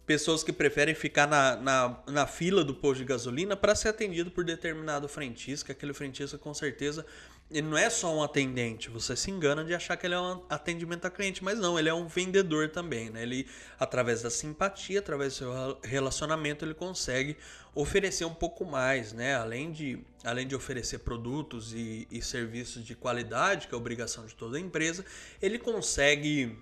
pessoas 0.04 0.44
que 0.44 0.52
preferem 0.52 0.94
ficar 0.94 1.26
na, 1.26 1.56
na, 1.56 2.02
na 2.06 2.26
fila 2.26 2.62
do 2.62 2.74
posto 2.74 2.98
de 3.00 3.04
gasolina 3.04 3.56
para 3.56 3.74
ser 3.74 3.88
atendido 3.88 4.30
por 4.30 4.44
determinado 4.44 5.08
frentista, 5.08 5.66
que 5.66 5.72
aquele 5.72 5.94
frentista 5.94 6.36
com 6.36 6.52
certeza 6.52 7.04
ele 7.50 7.66
não 7.66 7.78
é 7.78 7.88
só 7.88 8.14
um 8.14 8.22
atendente, 8.22 8.90
você 8.90 9.16
se 9.16 9.30
engana 9.30 9.64
de 9.64 9.74
achar 9.74 9.96
que 9.96 10.06
ele 10.06 10.14
é 10.14 10.20
um 10.20 10.42
atendimento 10.50 11.06
a 11.06 11.10
cliente, 11.10 11.42
mas 11.42 11.58
não, 11.58 11.78
ele 11.78 11.88
é 11.88 11.94
um 11.94 12.06
vendedor 12.06 12.68
também, 12.68 13.08
né? 13.08 13.22
Ele, 13.22 13.46
através 13.80 14.20
da 14.20 14.28
simpatia, 14.28 14.98
através 14.98 15.32
do 15.32 15.36
seu 15.38 15.78
relacionamento, 15.82 16.64
ele 16.64 16.74
consegue 16.74 17.38
oferecer 17.74 18.26
um 18.26 18.34
pouco 18.34 18.66
mais, 18.66 19.14
né? 19.14 19.34
Além 19.34 19.72
de, 19.72 19.98
além 20.22 20.46
de 20.46 20.54
oferecer 20.54 20.98
produtos 20.98 21.72
e, 21.72 22.06
e 22.10 22.20
serviços 22.20 22.84
de 22.84 22.94
qualidade, 22.94 23.66
que 23.66 23.74
é 23.74 23.78
obrigação 23.78 24.26
de 24.26 24.34
toda 24.34 24.60
empresa, 24.60 25.02
ele 25.40 25.58
consegue 25.58 26.54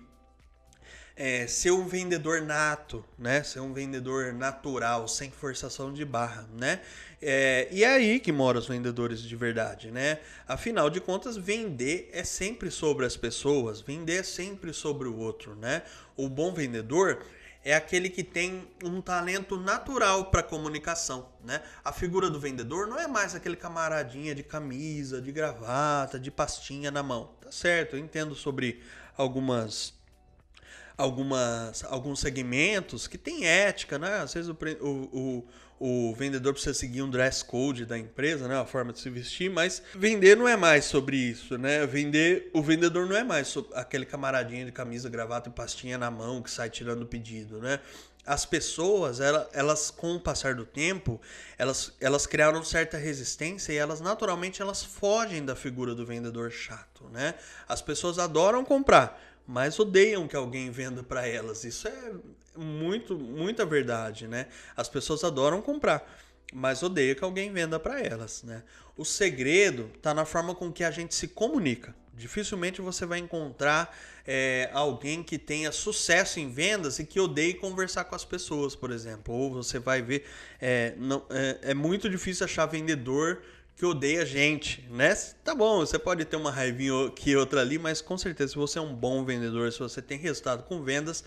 é, 1.17 1.47
ser 1.47 1.71
um 1.71 1.87
vendedor 1.87 2.41
nato, 2.41 3.03
né? 3.17 3.41
Ser 3.41 3.59
um 3.59 3.73
vendedor 3.73 4.33
natural, 4.33 5.07
sem 5.07 5.31
forçação 5.31 5.91
de 5.91 6.05
barra, 6.05 6.47
né? 6.53 6.79
É, 7.19 7.67
e 7.71 7.83
é 7.83 7.87
aí 7.87 8.19
que 8.19 8.31
moram 8.31 8.59
os 8.59 8.67
vendedores 8.67 9.21
de 9.23 9.35
verdade, 9.35 9.89
né? 9.89 10.19
Afinal 10.47 10.91
de 10.91 11.01
contas, 11.01 11.35
vender 11.35 12.07
é 12.13 12.23
sempre 12.23 12.69
sobre 12.69 13.03
as 13.03 13.17
pessoas, 13.17 13.81
vender 13.81 14.17
é 14.17 14.23
sempre 14.23 14.71
sobre 14.71 15.07
o 15.07 15.17
outro, 15.17 15.55
né? 15.55 15.81
O 16.15 16.29
bom 16.29 16.53
vendedor 16.53 17.25
é 17.65 17.73
aquele 17.73 18.11
que 18.11 18.23
tem 18.23 18.67
um 18.83 19.01
talento 19.01 19.57
natural 19.57 20.25
para 20.25 20.43
comunicação, 20.43 21.29
né? 21.43 21.63
A 21.83 21.91
figura 21.91 22.29
do 22.29 22.39
vendedor 22.39 22.85
não 22.85 22.99
é 22.99 23.07
mais 23.07 23.33
aquele 23.33 23.55
camaradinha 23.55 24.35
de 24.35 24.43
camisa, 24.43 25.19
de 25.19 25.31
gravata, 25.31 26.19
de 26.19 26.29
pastinha 26.29 26.91
na 26.91 27.01
mão. 27.01 27.31
Tá 27.41 27.51
certo, 27.51 27.95
eu 27.95 27.99
entendo 27.99 28.35
sobre 28.35 28.83
algumas 29.17 29.97
algumas, 30.97 31.83
alguns 31.85 32.19
segmentos 32.19 33.07
que 33.07 33.17
tem 33.17 33.45
ética, 33.45 33.99
né? 33.99 34.15
Às 34.15 34.33
vezes 34.33 34.49
o, 34.49 34.57
o, 34.81 35.47
o, 35.79 36.15
vendedor 36.15 36.53
precisa 36.53 36.73
seguir 36.73 37.03
um 37.03 37.09
dress 37.09 37.45
code 37.45 37.85
da 37.85 37.97
empresa, 37.97 38.47
né? 38.47 38.59
A 38.59 38.65
forma 38.65 38.91
de 38.91 38.99
se 38.99 39.09
vestir, 39.09 39.49
mas 39.49 39.83
vender 39.93 40.35
não 40.35 40.47
é 40.47 40.57
mais 40.57 40.85
sobre 40.85 41.15
isso, 41.15 41.57
né? 41.57 41.85
Vender, 41.85 42.49
o 42.51 42.63
vendedor 42.63 43.05
não 43.05 43.15
é 43.15 43.23
mais 43.23 43.55
aquele 43.75 44.05
camaradinho 44.05 44.65
de 44.65 44.71
camisa, 44.71 45.07
gravata 45.07 45.49
e 45.49 45.51
pastinha 45.51 45.97
na 45.97 46.09
mão 46.09 46.41
que 46.41 46.49
sai 46.49 46.69
tirando 46.69 47.03
o 47.03 47.07
pedido, 47.07 47.59
né? 47.59 47.79
as 48.27 48.45
pessoas, 48.45 49.21
elas, 49.21 49.47
elas, 49.53 49.89
com 49.89 50.15
o 50.15 50.19
passar 50.19 50.53
do 50.53 50.65
tempo, 50.65 51.19
elas, 51.57 51.93
elas 52.01 52.27
criaram 52.27 52.61
certa 52.61 52.97
resistência 52.97 53.71
e 53.71 53.77
elas 53.77 54.01
naturalmente 54.01 54.61
elas 54.61 54.83
fogem 54.83 55.45
da 55.45 55.55
figura 55.55 55.95
do 55.95 56.05
vendedor 56.05 56.51
chato, 56.51 57.05
né? 57.09 57.35
As 57.69 57.81
pessoas 57.81 58.19
adoram 58.19 58.65
comprar, 58.65 59.17
mas 59.47 59.79
odeiam 59.79 60.27
que 60.27 60.35
alguém 60.35 60.69
venda 60.69 61.01
para 61.01 61.25
elas. 61.25 61.63
Isso 61.63 61.87
é 61.87 62.13
muito, 62.57 63.17
muita 63.17 63.65
verdade, 63.65 64.27
né? 64.27 64.47
As 64.75 64.89
pessoas 64.89 65.23
adoram 65.23 65.61
comprar, 65.61 66.05
mas 66.53 66.83
odeiam 66.83 67.15
que 67.15 67.23
alguém 67.23 67.51
venda 67.51 67.79
para 67.79 68.01
elas, 68.01 68.43
né? 68.43 68.63
O 68.97 69.05
segredo 69.05 69.89
está 69.95 70.13
na 70.13 70.25
forma 70.25 70.53
com 70.53 70.71
que 70.71 70.83
a 70.83 70.91
gente 70.91 71.15
se 71.15 71.29
comunica. 71.29 71.95
Dificilmente 72.13 72.81
você 72.81 73.05
vai 73.05 73.19
encontrar 73.19 73.95
é, 74.25 74.71
alguém 74.73 75.23
que 75.23 75.37
tenha 75.37 75.71
sucesso 75.71 76.39
em 76.39 76.49
vendas 76.49 76.97
e 76.97 77.05
que 77.05 77.19
odeie 77.19 77.53
conversar 77.53 78.05
com 78.05 78.15
as 78.15 78.25
pessoas, 78.25 78.75
por 78.75 78.91
exemplo. 78.91 79.33
Ou 79.33 79.53
você 79.53 79.77
vai 79.77 80.01
ver, 80.01 80.25
é, 80.59 80.95
não, 80.97 81.23
é, 81.29 81.59
é 81.61 81.73
muito 81.75 82.09
difícil 82.09 82.43
achar 82.43 82.65
vendedor 82.65 83.43
que 83.77 83.85
odeia 83.85 84.25
gente, 84.25 84.81
né? 84.89 85.13
Tá 85.43 85.53
bom, 85.53 85.81
você 85.81 85.99
pode 85.99 86.25
ter 86.25 86.35
uma 86.35 86.49
raivinha 86.49 87.05
aqui 87.05 87.35
outra 87.35 87.61
ali, 87.61 87.77
mas 87.77 88.01
com 88.01 88.17
certeza 88.17 88.53
se 88.53 88.57
você 88.57 88.79
é 88.79 88.81
um 88.81 88.93
bom 88.93 89.23
vendedor, 89.23 89.71
se 89.71 89.77
você 89.77 90.01
tem 90.01 90.17
resultado 90.17 90.63
com 90.63 90.81
vendas, 90.81 91.23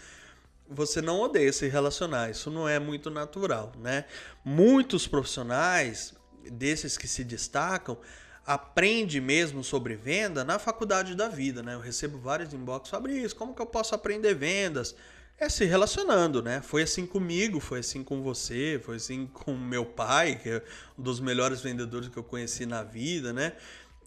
você 0.68 1.00
não 1.00 1.20
odeia 1.20 1.52
se 1.52 1.68
relacionar. 1.68 2.28
Isso 2.28 2.50
não 2.50 2.68
é 2.68 2.80
muito 2.80 3.08
natural, 3.08 3.72
né? 3.78 4.04
Muitos 4.44 5.06
profissionais 5.06 6.12
desses 6.50 6.98
que 6.98 7.06
se 7.06 7.22
destacam 7.22 7.96
aprende 8.44 9.20
mesmo 9.20 9.62
sobre 9.62 9.94
venda 9.94 10.42
na 10.42 10.58
faculdade 10.58 11.14
da 11.14 11.28
vida, 11.28 11.62
né? 11.62 11.74
Eu 11.74 11.80
recebo 11.80 12.18
vários 12.18 12.52
inbox 12.52 12.88
sobre 12.88 13.12
isso, 13.12 13.36
como 13.36 13.54
que 13.54 13.62
eu 13.62 13.66
posso 13.66 13.94
aprender 13.94 14.34
vendas? 14.34 14.96
É 15.40 15.48
se 15.48 15.64
relacionando, 15.64 16.42
né? 16.42 16.60
Foi 16.60 16.82
assim 16.82 17.06
comigo, 17.06 17.58
foi 17.60 17.80
assim 17.80 18.04
com 18.04 18.22
você, 18.22 18.78
foi 18.84 18.96
assim 18.96 19.26
com 19.26 19.56
meu 19.56 19.86
pai, 19.86 20.38
que 20.40 20.50
é 20.50 20.62
um 20.98 21.02
dos 21.02 21.18
melhores 21.18 21.62
vendedores 21.62 22.08
que 22.08 22.16
eu 22.18 22.22
conheci 22.22 22.66
na 22.66 22.82
vida, 22.82 23.32
né? 23.32 23.54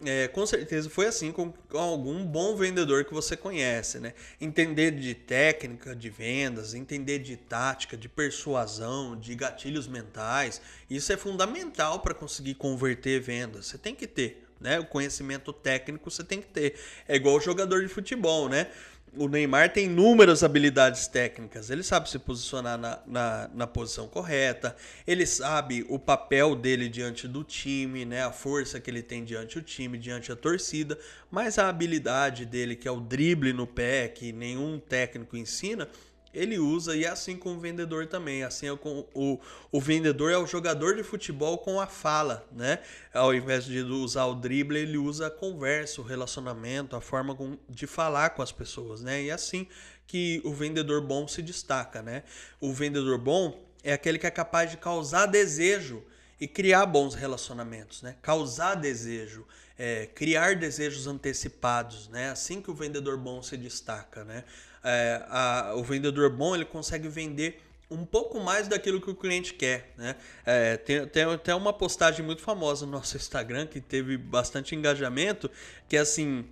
É, 0.04 0.28
com 0.28 0.44
certeza 0.44 0.90
foi 0.90 1.06
assim 1.06 1.32
com, 1.32 1.52
com, 1.52 1.78
algum 1.78 2.24
bom 2.24 2.56
vendedor 2.56 3.04
que 3.04 3.12
você 3.12 3.36
conhece, 3.36 3.98
né? 3.98 4.14
Entender 4.40 4.92
de 4.92 5.14
técnica 5.14 5.94
de 5.94 6.08
vendas, 6.08 6.74
entender 6.74 7.18
de 7.18 7.36
tática, 7.36 7.96
de 7.96 8.08
persuasão, 8.08 9.18
de 9.18 9.34
gatilhos 9.34 9.88
mentais, 9.88 10.60
isso 10.88 11.12
é 11.12 11.16
fundamental 11.16 12.00
para 12.00 12.14
conseguir 12.14 12.54
converter 12.54 13.20
vendas. 13.20 13.66
Você 13.66 13.78
tem 13.78 13.94
que 13.94 14.06
ter, 14.06 14.43
né? 14.64 14.80
O 14.80 14.86
conhecimento 14.86 15.52
técnico 15.52 16.10
você 16.10 16.24
tem 16.24 16.40
que 16.40 16.48
ter. 16.48 16.74
É 17.06 17.14
igual 17.14 17.36
o 17.36 17.40
jogador 17.40 17.82
de 17.82 17.88
futebol, 17.88 18.48
né? 18.48 18.68
o 19.16 19.28
Neymar 19.28 19.72
tem 19.72 19.86
inúmeras 19.86 20.42
habilidades 20.42 21.06
técnicas. 21.06 21.70
Ele 21.70 21.82
sabe 21.82 22.10
se 22.10 22.18
posicionar 22.18 22.76
na, 22.76 22.98
na, 23.06 23.50
na, 23.54 23.66
posição 23.66 24.08
correta, 24.08 24.74
ele 25.06 25.24
sabe 25.24 25.86
o 25.88 26.00
papel 26.00 26.56
dele 26.56 26.88
diante 26.88 27.28
do 27.28 27.44
time, 27.44 28.04
né? 28.04 28.24
a 28.24 28.32
força 28.32 28.80
que 28.80 28.90
ele 28.90 29.02
tem 29.02 29.24
diante 29.24 29.60
do 29.60 29.64
time, 29.64 29.96
diante 29.98 30.30
da 30.30 30.36
torcida, 30.36 30.98
mas 31.30 31.58
a 31.58 31.68
habilidade 31.68 32.44
dele, 32.44 32.74
que 32.74 32.88
é 32.88 32.90
o 32.90 33.00
drible 33.00 33.52
no 33.52 33.68
pé, 33.68 34.08
que 34.08 34.32
nenhum 34.32 34.80
técnico 34.80 35.36
ensina, 35.36 35.88
ele 36.34 36.58
usa 36.58 36.96
e 36.96 37.04
é 37.04 37.08
assim 37.08 37.36
com 37.36 37.54
o 37.54 37.58
vendedor 37.58 38.06
também. 38.06 38.42
Assim 38.42 38.68
é 38.68 38.76
com 38.76 39.06
o, 39.14 39.38
o 39.70 39.80
vendedor 39.80 40.32
é 40.32 40.36
o 40.36 40.46
jogador 40.46 40.96
de 40.96 41.02
futebol 41.02 41.58
com 41.58 41.80
a 41.80 41.86
fala, 41.86 42.46
né? 42.52 42.80
Ao 43.12 43.32
invés 43.32 43.64
de 43.64 43.80
usar 43.80 44.26
o 44.26 44.34
drible, 44.34 44.78
ele 44.78 44.98
usa 44.98 45.28
a 45.28 45.30
conversa, 45.30 46.00
o 46.00 46.04
relacionamento, 46.04 46.96
a 46.96 47.00
forma 47.00 47.34
com, 47.34 47.56
de 47.68 47.86
falar 47.86 48.30
com 48.30 48.42
as 48.42 48.52
pessoas, 48.52 49.00
né? 49.00 49.22
E 49.22 49.30
é 49.30 49.32
assim 49.32 49.66
que 50.06 50.40
o 50.44 50.52
vendedor 50.52 51.00
bom 51.00 51.26
se 51.26 51.40
destaca, 51.40 52.02
né? 52.02 52.24
O 52.60 52.72
vendedor 52.72 53.18
bom 53.18 53.64
é 53.82 53.92
aquele 53.92 54.18
que 54.18 54.26
é 54.26 54.30
capaz 54.30 54.70
de 54.70 54.76
causar 54.76 55.26
desejo 55.26 56.02
e 56.40 56.48
criar 56.48 56.86
bons 56.86 57.14
relacionamentos, 57.14 58.02
né? 58.02 58.16
Causar 58.20 58.74
desejo, 58.74 59.46
é, 59.78 60.06
criar 60.06 60.56
desejos 60.56 61.06
antecipados, 61.06 62.08
né? 62.08 62.30
Assim 62.30 62.60
que 62.60 62.70
o 62.70 62.74
vendedor 62.74 63.16
bom 63.16 63.42
se 63.42 63.56
destaca, 63.56 64.24
né? 64.24 64.44
É, 64.84 65.24
a, 65.28 65.72
o 65.74 65.82
vendedor 65.82 66.30
bom 66.30 66.54
ele 66.54 66.64
consegue 66.64 67.08
vender 67.08 67.60
um 67.90 68.04
pouco 68.04 68.40
mais 68.40 68.68
daquilo 68.68 69.00
que 69.00 69.10
o 69.10 69.14
cliente 69.14 69.54
quer. 69.54 69.92
Né? 69.96 70.16
É, 70.44 70.76
tem, 70.76 71.06
tem 71.06 71.22
até 71.24 71.54
uma 71.54 71.72
postagem 71.72 72.24
muito 72.24 72.42
famosa 72.42 72.84
no 72.84 72.92
nosso 72.92 73.16
Instagram 73.18 73.66
que 73.66 73.80
teve 73.80 74.16
bastante 74.16 74.74
engajamento, 74.74 75.50
que 75.88 75.96
é 75.96 76.00
assim. 76.00 76.44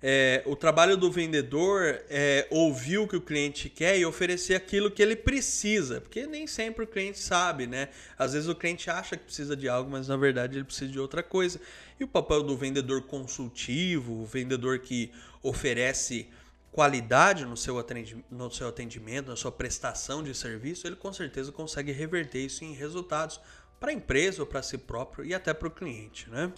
É, 0.00 0.44
o 0.46 0.54
trabalho 0.54 0.96
do 0.96 1.10
vendedor 1.10 2.00
é 2.08 2.46
ouvir 2.50 2.98
o 2.98 3.08
que 3.08 3.16
o 3.16 3.20
cliente 3.20 3.68
quer 3.68 3.98
e 3.98 4.06
oferecer 4.06 4.54
aquilo 4.54 4.92
que 4.92 5.02
ele 5.02 5.16
precisa, 5.16 6.00
porque 6.00 6.24
nem 6.24 6.46
sempre 6.46 6.84
o 6.84 6.86
cliente 6.86 7.18
sabe, 7.18 7.66
né? 7.66 7.88
Às 8.16 8.32
vezes 8.32 8.48
o 8.48 8.54
cliente 8.54 8.88
acha 8.88 9.16
que 9.16 9.24
precisa 9.24 9.56
de 9.56 9.68
algo, 9.68 9.90
mas 9.90 10.06
na 10.06 10.16
verdade 10.16 10.56
ele 10.56 10.62
precisa 10.62 10.92
de 10.92 11.00
outra 11.00 11.20
coisa. 11.20 11.60
E 11.98 12.04
o 12.04 12.06
papel 12.06 12.44
do 12.44 12.56
vendedor 12.56 13.02
consultivo, 13.02 14.22
o 14.22 14.24
vendedor 14.24 14.78
que 14.78 15.10
oferece 15.42 16.28
qualidade 16.72 17.44
no 17.44 17.56
seu, 17.56 17.84
no 18.30 18.50
seu 18.50 18.68
atendimento, 18.68 19.28
na 19.28 19.36
sua 19.36 19.52
prestação 19.52 20.22
de 20.22 20.34
serviço, 20.34 20.86
ele 20.86 20.96
com 20.96 21.12
certeza 21.12 21.50
consegue 21.50 21.92
reverter 21.92 22.44
isso 22.44 22.64
em 22.64 22.72
resultados 22.72 23.40
para 23.80 23.90
a 23.90 23.94
empresa 23.94 24.42
ou 24.42 24.46
para 24.46 24.62
si 24.62 24.76
próprio 24.76 25.24
e 25.24 25.34
até 25.34 25.54
para 25.54 25.68
o 25.68 25.70
cliente. 25.70 26.28
Né? 26.30 26.52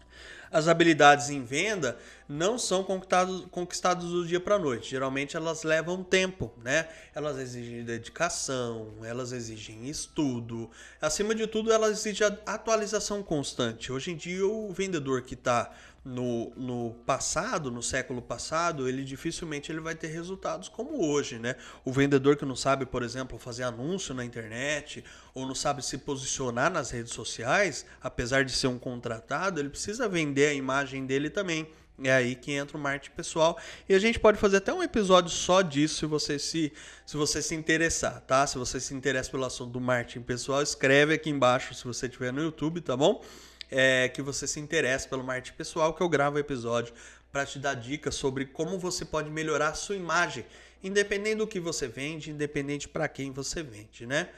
As 0.51 0.69
habilidades 0.69 1.29
em 1.31 1.45
venda 1.45 1.99
não 2.29 2.59
são 2.59 2.83
conquistadas, 2.83 4.07
do 4.07 4.27
dia 4.27 4.41
para 4.41 4.57
a 4.57 4.59
noite. 4.59 4.91
Geralmente 4.91 5.37
elas 5.37 5.63
levam 5.63 6.03
tempo, 6.03 6.53
né? 6.63 6.89
Elas 7.15 7.39
exigem 7.39 7.85
dedicação, 7.85 8.95
elas 9.05 9.33
exigem 9.33 9.89
estudo. 9.89 10.71
Acima 11.01 11.35
de 11.35 11.47
tudo, 11.47 11.73
elas 11.73 11.99
exigem 11.99 12.27
atualização 12.47 13.23
constante. 13.23 13.93
Hoje 13.93 14.11
em 14.11 14.17
dia, 14.17 14.47
o 14.47 14.73
vendedor 14.73 15.23
que 15.23 15.35
está 15.35 15.71
no, 16.05 16.51
no 16.57 16.95
passado, 17.05 17.71
no 17.71 17.83
século 17.83 18.23
passado, 18.23 18.89
ele 18.89 19.05
dificilmente 19.05 19.71
ele 19.71 19.81
vai 19.81 19.95
ter 19.95 20.07
resultados 20.07 20.69
como 20.69 21.07
hoje, 21.07 21.39
né? 21.39 21.57
O 21.85 21.93
vendedor 21.93 22.37
que 22.37 22.45
não 22.45 22.57
sabe, 22.57 22.87
por 22.87 23.03
exemplo, 23.03 23.39
fazer 23.39 23.65
anúncio 23.65 24.15
na 24.15 24.25
internet 24.25 25.05
ou 25.35 25.47
não 25.47 25.55
sabe 25.55 25.85
se 25.85 25.99
posicionar 25.99 26.71
nas 26.71 26.91
redes 26.91 27.13
sociais, 27.13 27.85
apesar 28.01 28.45
de 28.45 28.53
ser 28.53 28.69
um 28.69 28.79
contratado, 28.79 29.61
ele 29.61 29.69
precisa 29.69 30.09
vender 30.09 30.47
a 30.47 30.55
imagem 30.55 31.05
dele 31.05 31.29
também. 31.29 31.69
É 32.03 32.11
aí 32.11 32.35
que 32.35 32.53
entra 32.53 32.79
o 32.79 32.81
marketing 32.81 33.15
pessoal. 33.15 33.59
E 33.87 33.95
a 33.95 33.99
gente 33.99 34.19
pode 34.19 34.39
fazer 34.39 34.57
até 34.57 34.73
um 34.73 34.83
episódio 34.83 35.31
só 35.31 35.61
disso 35.61 35.97
se 35.97 36.07
você 36.07 36.39
se, 36.39 36.73
se 37.05 37.15
você 37.15 37.43
se 37.43 37.55
interessar, 37.55 38.23
tá? 38.23 38.47
Se 38.47 38.57
você 38.57 38.81
se 38.81 38.95
interessa 38.95 39.31
pelo 39.31 39.45
assunto 39.45 39.73
do 39.73 39.81
marketing 39.83 40.23
pessoal, 40.23 40.63
escreve 40.63 41.13
aqui 41.13 41.29
embaixo 41.29 41.75
se 41.75 41.85
você 41.85 42.07
estiver 42.07 42.33
no 42.33 42.41
YouTube, 42.41 42.81
tá 42.81 42.97
bom? 42.97 43.23
É, 43.71 44.09
que 44.09 44.23
você 44.23 44.47
se 44.47 44.59
interessa 44.59 45.09
pelo 45.09 45.23
marketing 45.23 45.57
pessoal, 45.57 45.95
que 45.95 46.03
eu 46.03 46.09
gravo 46.09 46.39
episódio 46.39 46.93
para 47.31 47.47
te 47.47 47.59
dar 47.59 47.75
dicas 47.75 48.15
sobre 48.15 48.45
como 48.47 48.79
você 48.79 49.05
pode 49.05 49.31
melhorar 49.31 49.69
a 49.69 49.75
sua 49.75 49.97
imagem, 49.97 50.45
independente 50.83 51.37
do 51.37 51.47
que 51.47 51.61
você 51.61 51.87
vende, 51.87 52.31
independente 52.31 52.89
para 52.89 53.09
quem 53.09 53.31
você 53.31 53.63
vende, 53.63 54.07
né? 54.07 54.29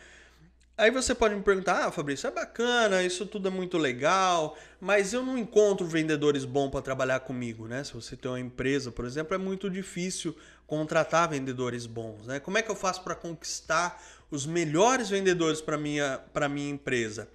Aí 0.77 0.91
você 0.91 1.15
pode 1.15 1.35
me 1.35 1.43
perguntar, 1.43 1.87
ah, 1.87 1.93
Fabrício, 1.93 2.27
é 2.27 2.31
bacana, 2.31 3.03
isso 3.03 3.27
tudo 3.27 3.47
é 3.49 3.51
muito 3.51 3.77
legal, 3.77 4.57
mas 4.81 5.13
eu 5.13 5.23
não 5.23 5.37
encontro 5.37 5.87
vendedores 5.87 6.45
bons 6.45 6.71
para 6.71 6.81
trabalhar 6.81 7.21
comigo, 7.21 7.69
né? 7.69 7.85
Se 7.85 7.93
você 7.93 8.17
tem 8.17 8.31
uma 8.31 8.41
empresa, 8.41 8.91
por 8.91 9.05
exemplo, 9.05 9.35
é 9.35 9.39
muito 9.39 9.69
difícil 9.71 10.35
contratar 10.67 11.29
vendedores 11.29 11.85
bons, 11.85 12.27
né? 12.27 12.41
Como 12.41 12.57
é 12.57 12.63
que 12.63 12.71
eu 12.71 12.75
faço 12.75 13.03
para 13.03 13.15
conquistar 13.15 14.03
os 14.31 14.47
melhores 14.47 15.11
vendedores 15.11 15.61
para 15.61 15.77
minha 15.77 16.19
para 16.33 16.49
minha 16.49 16.71
empresa? 16.71 17.29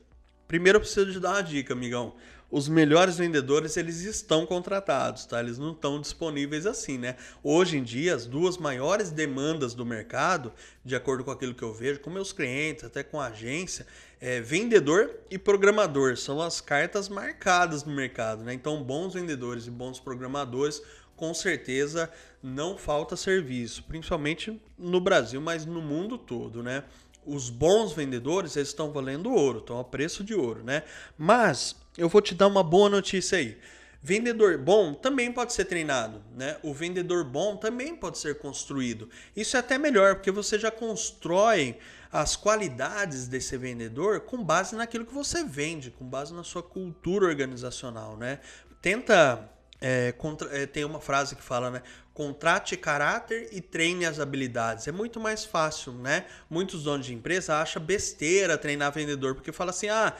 Primeiro 0.47 0.77
eu 0.77 0.81
preciso 0.81 1.11
te 1.11 1.19
dar 1.19 1.31
uma 1.31 1.41
dica, 1.41 1.73
amigão. 1.73 2.15
Os 2.49 2.69
melhores 2.69 3.17
vendedores, 3.17 3.75
eles 3.75 4.03
estão 4.03 4.45
contratados, 4.45 5.25
tá? 5.25 5.41
Eles 5.41 5.57
não 5.57 5.73
estão 5.73 5.99
disponíveis 5.99 6.65
assim, 6.65 6.97
né? 6.97 7.17
Hoje 7.43 7.77
em 7.77 7.83
dia, 7.83 8.15
as 8.15 8.25
duas 8.25 8.57
maiores 8.57 9.11
demandas 9.11 9.73
do 9.73 9.85
mercado, 9.85 10.53
de 10.85 10.95
acordo 10.95 11.25
com 11.25 11.31
aquilo 11.31 11.53
que 11.53 11.63
eu 11.63 11.73
vejo, 11.73 11.99
com 11.99 12.09
meus 12.09 12.31
clientes, 12.31 12.85
até 12.85 13.03
com 13.03 13.19
a 13.19 13.27
agência, 13.27 13.85
é 14.21 14.39
vendedor 14.39 15.13
e 15.29 15.37
programador. 15.37 16.15
São 16.15 16.41
as 16.41 16.61
cartas 16.61 17.09
marcadas 17.09 17.83
no 17.83 17.93
mercado, 17.93 18.45
né? 18.45 18.53
Então, 18.53 18.81
bons 18.81 19.13
vendedores 19.13 19.67
e 19.67 19.71
bons 19.71 19.99
programadores 19.99 20.81
com 21.17 21.33
certeza 21.33 22.09
não 22.41 22.77
falta 22.77 23.17
serviço, 23.17 23.83
principalmente 23.83 24.61
no 24.77 25.01
Brasil, 25.01 25.41
mas 25.41 25.65
no 25.65 25.81
mundo 25.81 26.17
todo, 26.17 26.63
né? 26.63 26.85
Os 27.27 27.49
bons 27.49 27.93
vendedores 27.93 28.55
eles 28.55 28.69
estão 28.69 28.91
valendo 28.91 29.31
ouro, 29.31 29.59
estão 29.59 29.79
a 29.79 29.83
preço 29.83 30.23
de 30.23 30.33
ouro, 30.33 30.63
né? 30.63 30.83
Mas 31.17 31.75
eu 31.97 32.07
vou 32.07 32.21
te 32.21 32.33
dar 32.33 32.47
uma 32.47 32.63
boa 32.63 32.89
notícia 32.89 33.37
aí. 33.37 33.57
Vendedor 34.01 34.57
bom 34.57 34.93
também 34.93 35.31
pode 35.31 35.53
ser 35.53 35.65
treinado, 35.65 36.23
né? 36.35 36.57
O 36.63 36.73
vendedor 36.73 37.23
bom 37.25 37.57
também 37.57 37.95
pode 37.95 38.17
ser 38.17 38.37
construído. 38.37 39.09
Isso 39.35 39.57
é 39.57 39.59
até 39.59 39.77
melhor, 39.77 40.15
porque 40.15 40.31
você 40.31 40.57
já 40.57 40.71
constrói 40.71 41.77
as 42.11 42.35
qualidades 42.35 43.27
desse 43.27 43.57
vendedor 43.57 44.21
com 44.21 44.43
base 44.43 44.75
naquilo 44.75 45.05
que 45.05 45.13
você 45.13 45.43
vende, 45.43 45.91
com 45.91 46.05
base 46.05 46.33
na 46.33 46.43
sua 46.43 46.63
cultura 46.63 47.25
organizacional, 47.25 48.15
né? 48.15 48.39
Tenta 48.81 49.49
é, 49.79 50.11
contra, 50.11 50.55
é, 50.57 50.65
tem 50.65 50.83
uma 50.83 50.99
frase 50.99 51.35
que 51.35 51.43
fala, 51.43 51.69
né? 51.69 51.81
Contrate 52.13 52.75
caráter 52.75 53.49
e 53.51 53.61
treine 53.61 54.05
as 54.05 54.19
habilidades. 54.19 54.87
É 54.87 54.91
muito 54.91 55.19
mais 55.19 55.45
fácil, 55.45 55.93
né? 55.93 56.25
Muitos 56.49 56.83
donos 56.83 57.05
de 57.05 57.13
empresa 57.13 57.57
acham 57.57 57.81
besteira 57.81 58.57
treinar 58.57 58.91
vendedor, 58.91 59.35
porque 59.35 59.51
fala 59.51 59.69
assim: 59.69 59.87
ah, 59.89 60.13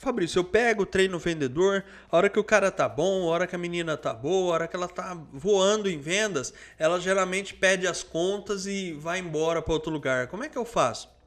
Fabrício, 0.00 0.38
eu 0.38 0.44
pego, 0.44 0.86
treino 0.86 1.16
o 1.16 1.20
vendedor, 1.20 1.84
a 2.10 2.16
hora 2.16 2.30
que 2.30 2.38
o 2.38 2.44
cara 2.44 2.70
tá 2.70 2.88
bom, 2.88 3.24
a 3.24 3.32
hora 3.32 3.46
que 3.46 3.54
a 3.54 3.58
menina 3.58 3.96
tá 3.98 4.14
boa, 4.14 4.50
a 4.50 4.54
hora 4.54 4.68
que 4.68 4.74
ela 4.74 4.88
tá 4.88 5.14
voando 5.30 5.90
em 5.90 6.00
vendas, 6.00 6.54
ela 6.78 6.98
geralmente 6.98 7.52
pede 7.52 7.86
as 7.86 8.02
contas 8.02 8.64
e 8.64 8.92
vai 8.94 9.18
embora 9.18 9.60
para 9.60 9.74
outro 9.74 9.92
lugar. 9.92 10.28
Como 10.28 10.42
é 10.42 10.48
que 10.48 10.56
eu 10.56 10.64
faço? 10.64 11.19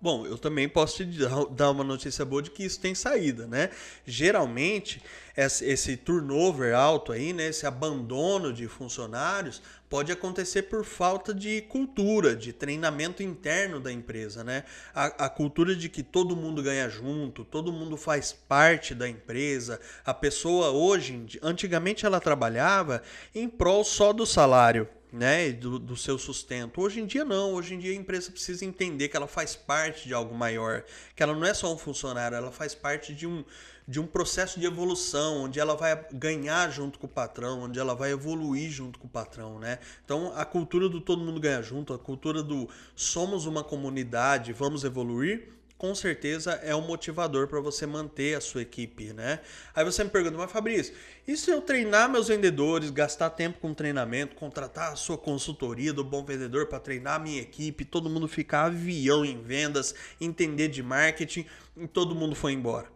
Bom, 0.00 0.24
eu 0.24 0.38
também 0.38 0.68
posso 0.68 1.04
te 1.04 1.18
dar 1.50 1.72
uma 1.72 1.82
notícia 1.82 2.24
boa 2.24 2.40
de 2.40 2.52
que 2.52 2.62
isso 2.62 2.78
tem 2.78 2.94
saída, 2.94 3.48
né? 3.48 3.70
Geralmente, 4.06 5.02
esse 5.36 5.96
turnover 5.96 6.72
alto 6.72 7.10
aí, 7.10 7.32
né, 7.32 7.48
esse 7.48 7.66
abandono 7.66 8.52
de 8.52 8.68
funcionários, 8.68 9.60
pode 9.90 10.12
acontecer 10.12 10.62
por 10.62 10.84
falta 10.84 11.34
de 11.34 11.62
cultura, 11.62 12.36
de 12.36 12.52
treinamento 12.52 13.24
interno 13.24 13.80
da 13.80 13.90
empresa, 13.90 14.44
né? 14.44 14.62
A, 14.94 15.26
a 15.26 15.28
cultura 15.28 15.74
de 15.74 15.88
que 15.88 16.04
todo 16.04 16.36
mundo 16.36 16.62
ganha 16.62 16.88
junto, 16.88 17.44
todo 17.44 17.72
mundo 17.72 17.96
faz 17.96 18.32
parte 18.32 18.94
da 18.94 19.08
empresa. 19.08 19.80
A 20.04 20.14
pessoa 20.14 20.70
hoje, 20.70 21.40
antigamente 21.42 22.06
ela 22.06 22.20
trabalhava 22.20 23.02
em 23.34 23.48
prol 23.48 23.82
só 23.82 24.12
do 24.12 24.24
salário 24.24 24.88
né, 25.12 25.50
do, 25.52 25.78
do, 25.78 25.96
seu 25.96 26.18
sustento. 26.18 26.80
Hoje 26.80 27.00
em 27.00 27.06
dia 27.06 27.24
não, 27.24 27.54
hoje 27.54 27.74
em 27.74 27.78
dia 27.78 27.92
a 27.92 27.94
empresa 27.94 28.30
precisa 28.30 28.64
entender 28.64 29.08
que 29.08 29.16
ela 29.16 29.26
faz 29.26 29.56
parte 29.56 30.06
de 30.06 30.14
algo 30.14 30.34
maior, 30.34 30.84
que 31.16 31.22
ela 31.22 31.34
não 31.34 31.44
é 31.44 31.54
só 31.54 31.72
um 31.72 31.78
funcionário, 31.78 32.36
ela 32.36 32.52
faz 32.52 32.74
parte 32.74 33.14
de 33.14 33.26
um, 33.26 33.44
de 33.86 33.98
um 33.98 34.06
processo 34.06 34.60
de 34.60 34.66
evolução, 34.66 35.44
onde 35.44 35.58
ela 35.58 35.74
vai 35.74 35.98
ganhar 36.12 36.70
junto 36.70 36.98
com 36.98 37.06
o 37.06 37.10
patrão, 37.10 37.62
onde 37.62 37.78
ela 37.78 37.94
vai 37.94 38.12
evoluir 38.12 38.70
junto 38.70 38.98
com 38.98 39.06
o 39.06 39.10
patrão, 39.10 39.58
né? 39.58 39.78
Então 40.04 40.32
a 40.36 40.44
cultura 40.44 40.88
do 40.88 41.00
todo 41.00 41.24
mundo 41.24 41.40
ganha 41.40 41.62
junto, 41.62 41.94
a 41.94 41.98
cultura 41.98 42.42
do 42.42 42.68
somos 42.94 43.46
uma 43.46 43.64
comunidade, 43.64 44.52
vamos 44.52 44.84
evoluir, 44.84 45.57
com 45.78 45.94
certeza 45.94 46.54
é 46.54 46.74
um 46.74 46.80
motivador 46.80 47.46
para 47.46 47.60
você 47.60 47.86
manter 47.86 48.36
a 48.36 48.40
sua 48.40 48.62
equipe, 48.62 49.12
né? 49.12 49.38
Aí 49.72 49.84
você 49.84 50.02
me 50.02 50.10
pergunta, 50.10 50.36
mas 50.36 50.50
Fabrício, 50.50 50.92
e 51.26 51.36
se 51.36 51.50
eu 51.52 51.62
treinar 51.62 52.10
meus 52.10 52.26
vendedores, 52.26 52.90
gastar 52.90 53.30
tempo 53.30 53.60
com 53.60 53.72
treinamento, 53.72 54.34
contratar 54.34 54.92
a 54.92 54.96
sua 54.96 55.16
consultoria 55.16 55.92
do 55.92 56.02
bom 56.02 56.24
vendedor 56.24 56.66
para 56.66 56.80
treinar 56.80 57.14
a 57.14 57.18
minha 57.20 57.40
equipe, 57.40 57.84
todo 57.84 58.10
mundo 58.10 58.26
ficar 58.26 58.64
avião 58.64 59.24
em 59.24 59.40
vendas, 59.40 59.94
entender 60.20 60.66
de 60.66 60.82
marketing 60.82 61.46
e 61.76 61.86
todo 61.86 62.12
mundo 62.12 62.34
foi 62.34 62.52
embora? 62.52 62.88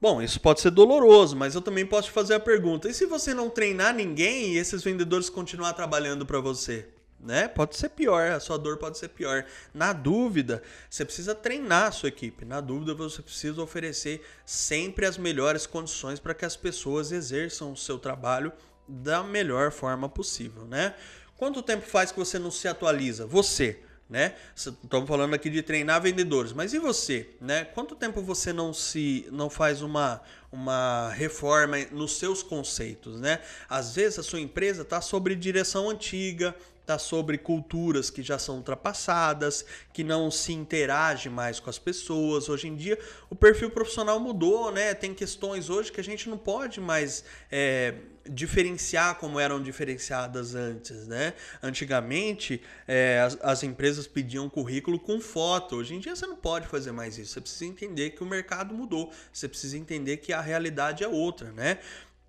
Bom, 0.00 0.22
isso 0.22 0.40
pode 0.40 0.60
ser 0.60 0.70
doloroso, 0.70 1.36
mas 1.36 1.54
eu 1.54 1.60
também 1.60 1.84
posso 1.84 2.08
te 2.08 2.14
fazer 2.14 2.34
a 2.34 2.40
pergunta: 2.40 2.88
e 2.88 2.94
se 2.94 3.04
você 3.04 3.34
não 3.34 3.50
treinar 3.50 3.94
ninguém 3.94 4.54
e 4.54 4.58
esses 4.58 4.82
vendedores 4.82 5.28
continuar 5.28 5.74
trabalhando 5.74 6.24
para 6.24 6.40
você? 6.40 6.93
Né? 7.24 7.48
Pode 7.48 7.76
ser 7.76 7.88
pior, 7.88 8.30
a 8.30 8.38
sua 8.38 8.58
dor 8.58 8.76
pode 8.76 8.98
ser 8.98 9.08
pior. 9.08 9.44
Na 9.72 9.92
dúvida, 9.92 10.62
você 10.88 11.04
precisa 11.04 11.34
treinar 11.34 11.88
a 11.88 11.90
sua 11.90 12.10
equipe. 12.10 12.44
Na 12.44 12.60
dúvida, 12.60 12.94
você 12.94 13.22
precisa 13.22 13.62
oferecer 13.62 14.24
sempre 14.44 15.06
as 15.06 15.16
melhores 15.16 15.66
condições 15.66 16.20
para 16.20 16.34
que 16.34 16.44
as 16.44 16.54
pessoas 16.54 17.10
exerçam 17.10 17.72
o 17.72 17.76
seu 17.76 17.98
trabalho 17.98 18.52
da 18.86 19.22
melhor 19.22 19.72
forma 19.72 20.08
possível, 20.08 20.66
né? 20.66 20.94
Quanto 21.36 21.62
tempo 21.62 21.86
faz 21.86 22.12
que 22.12 22.18
você 22.18 22.38
não 22.38 22.50
se 22.50 22.68
atualiza? 22.68 23.26
Você, 23.26 23.80
né? 24.08 24.34
Estamos 24.54 25.08
falando 25.08 25.34
aqui 25.34 25.48
de 25.48 25.62
treinar 25.62 26.02
vendedores, 26.02 26.52
mas 26.52 26.74
e 26.74 26.78
você, 26.78 27.30
né? 27.40 27.64
Quanto 27.64 27.96
tempo 27.96 28.20
você 28.20 28.52
não 28.52 28.74
se 28.74 29.26
não 29.32 29.48
faz 29.48 29.80
uma 29.80 30.20
uma 30.52 31.10
reforma 31.10 31.78
nos 31.90 32.18
seus 32.18 32.42
conceitos, 32.42 33.18
né? 33.18 33.40
Às 33.68 33.94
vezes 33.96 34.20
a 34.20 34.22
sua 34.22 34.40
empresa 34.40 34.82
está 34.82 35.00
sobre 35.00 35.34
direção 35.34 35.90
antiga, 35.90 36.54
está 36.84 36.98
sobre 36.98 37.38
culturas 37.38 38.10
que 38.10 38.22
já 38.22 38.38
são 38.38 38.56
ultrapassadas, 38.56 39.64
que 39.92 40.04
não 40.04 40.30
se 40.30 40.52
interage 40.52 41.30
mais 41.30 41.58
com 41.58 41.70
as 41.70 41.78
pessoas. 41.78 42.48
Hoje 42.48 42.68
em 42.68 42.76
dia 42.76 42.98
o 43.30 43.34
perfil 43.34 43.70
profissional 43.70 44.20
mudou, 44.20 44.70
né? 44.70 44.94
Tem 44.94 45.14
questões 45.14 45.70
hoje 45.70 45.90
que 45.90 46.00
a 46.00 46.04
gente 46.04 46.28
não 46.28 46.36
pode 46.36 46.80
mais 46.80 47.24
é, 47.50 47.94
diferenciar 48.28 49.16
como 49.16 49.40
eram 49.40 49.62
diferenciadas 49.62 50.54
antes, 50.54 51.06
né? 51.06 51.32
Antigamente 51.62 52.60
é, 52.86 53.20
as, 53.20 53.38
as 53.40 53.62
empresas 53.62 54.06
pediam 54.06 54.48
currículo 54.50 55.00
com 55.00 55.18
foto. 55.20 55.76
Hoje 55.76 55.94
em 55.94 55.98
dia 55.98 56.14
você 56.14 56.26
não 56.26 56.36
pode 56.36 56.68
fazer 56.68 56.92
mais 56.92 57.16
isso. 57.16 57.32
Você 57.32 57.40
precisa 57.40 57.64
entender 57.64 58.10
que 58.10 58.22
o 58.22 58.26
mercado 58.26 58.74
mudou. 58.74 59.10
Você 59.32 59.48
precisa 59.48 59.78
entender 59.78 60.18
que 60.18 60.34
a 60.34 60.42
realidade 60.42 61.02
é 61.02 61.08
outra, 61.08 61.50
né? 61.52 61.78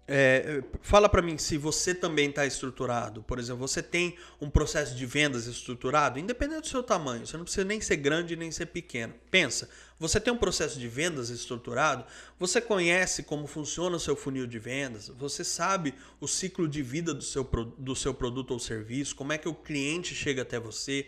É, 0.07 0.63
fala 0.81 1.09
para 1.09 1.21
mim 1.21 1.35
se 1.37 1.57
você 1.57 1.93
também 1.93 2.29
está 2.29 2.45
estruturado. 2.45 3.23
Por 3.23 3.39
exemplo, 3.39 3.67
você 3.67 3.81
tem 3.81 4.15
um 4.39 4.49
processo 4.49 4.95
de 4.95 5.05
vendas 5.05 5.47
estruturado, 5.47 6.19
independente 6.19 6.61
do 6.61 6.67
seu 6.67 6.83
tamanho. 6.83 7.25
Você 7.25 7.37
não 7.37 7.43
precisa 7.43 7.65
nem 7.65 7.81
ser 7.81 7.97
grande 7.97 8.35
nem 8.35 8.51
ser 8.51 8.67
pequeno. 8.67 9.13
Pensa, 9.31 9.67
você 9.99 10.19
tem 10.19 10.31
um 10.31 10.37
processo 10.37 10.77
de 10.77 10.87
vendas 10.87 11.29
estruturado. 11.29 12.05
Você 12.37 12.61
conhece 12.61 13.23
como 13.23 13.47
funciona 13.47 13.95
o 13.95 13.99
seu 13.99 14.15
funil 14.15 14.45
de 14.45 14.59
vendas. 14.59 15.07
Você 15.17 15.43
sabe 15.43 15.95
o 16.19 16.27
ciclo 16.27 16.67
de 16.67 16.83
vida 16.83 17.13
do 17.13 17.23
seu, 17.23 17.43
do 17.43 17.95
seu 17.95 18.13
produto 18.13 18.51
ou 18.51 18.59
serviço. 18.59 19.15
Como 19.15 19.33
é 19.33 19.37
que 19.37 19.49
o 19.49 19.55
cliente 19.55 20.13
chega 20.13 20.43
até 20.43 20.59
você. 20.59 21.07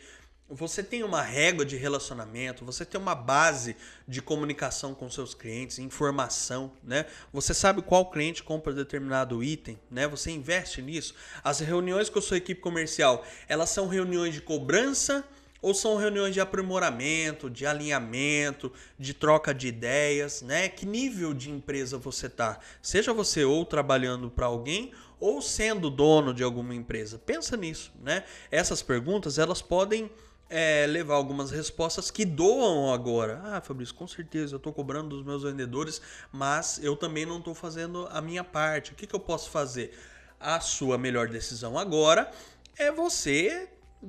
Você 0.49 0.81
tem 0.81 1.03
uma 1.03 1.21
régua 1.21 1.65
de 1.65 1.75
relacionamento, 1.75 2.63
você 2.63 2.85
tem 2.85 2.99
uma 2.99 3.15
base 3.15 3.75
de 4.07 4.21
comunicação 4.21 4.93
com 4.93 5.09
seus 5.09 5.33
clientes, 5.33 5.77
informação, 5.77 6.71
né? 6.81 7.05
Você 7.33 7.53
sabe 7.53 7.81
qual 7.81 8.09
cliente 8.09 8.41
compra 8.41 8.73
determinado 8.73 9.43
item, 9.43 9.77
né? 9.91 10.07
Você 10.07 10.31
investe 10.31 10.81
nisso. 10.81 11.13
As 11.43 11.59
reuniões 11.59 12.09
com 12.09 12.19
a 12.19 12.21
sua 12.21 12.37
equipe 12.37 12.61
comercial, 12.61 13.25
elas 13.47 13.69
são 13.69 13.87
reuniões 13.87 14.33
de 14.33 14.41
cobrança 14.41 15.23
ou 15.61 15.73
são 15.73 15.97
reuniões 15.97 16.33
de 16.33 16.39
aprimoramento, 16.39 17.49
de 17.49 17.65
alinhamento, 17.65 18.71
de 18.97 19.13
troca 19.13 19.53
de 19.53 19.67
ideias, 19.67 20.41
né? 20.41 20.69
Que 20.69 20.85
nível 20.85 21.33
de 21.33 21.49
empresa 21.49 21.97
você 21.97 22.29
tá? 22.29 22.59
Seja 22.81 23.11
você 23.11 23.43
ou 23.43 23.65
trabalhando 23.65 24.29
para 24.29 24.45
alguém 24.45 24.93
ou 25.19 25.41
sendo 25.41 25.89
dono 25.89 26.33
de 26.33 26.43
alguma 26.43 26.73
empresa. 26.75 27.17
Pensa 27.17 27.57
nisso, 27.57 27.91
né? 28.01 28.23
Essas 28.49 28.81
perguntas, 28.81 29.37
elas 29.37 29.61
podem 29.61 30.09
é, 30.49 30.85
levar 30.87 31.15
algumas 31.15 31.51
respostas 31.51 32.09
que 32.09 32.25
doam 32.25 32.93
agora. 32.93 33.41
Ah, 33.43 33.61
Fabrício, 33.61 33.95
com 33.95 34.07
certeza 34.07 34.55
eu 34.55 34.57
estou 34.57 34.73
cobrando 34.73 35.09
dos 35.09 35.25
meus 35.25 35.43
vendedores, 35.43 36.01
mas 36.31 36.79
eu 36.81 36.95
também 36.95 37.25
não 37.25 37.39
estou 37.39 37.53
fazendo 37.53 38.07
a 38.11 38.21
minha 38.21 38.43
parte. 38.43 38.91
O 38.91 38.95
que, 38.95 39.07
que 39.07 39.15
eu 39.15 39.19
posso 39.19 39.49
fazer? 39.49 39.97
A 40.39 40.59
sua 40.59 40.97
melhor 40.97 41.27
decisão 41.27 41.77
agora 41.79 42.31
é 42.77 42.91
você 42.91 43.67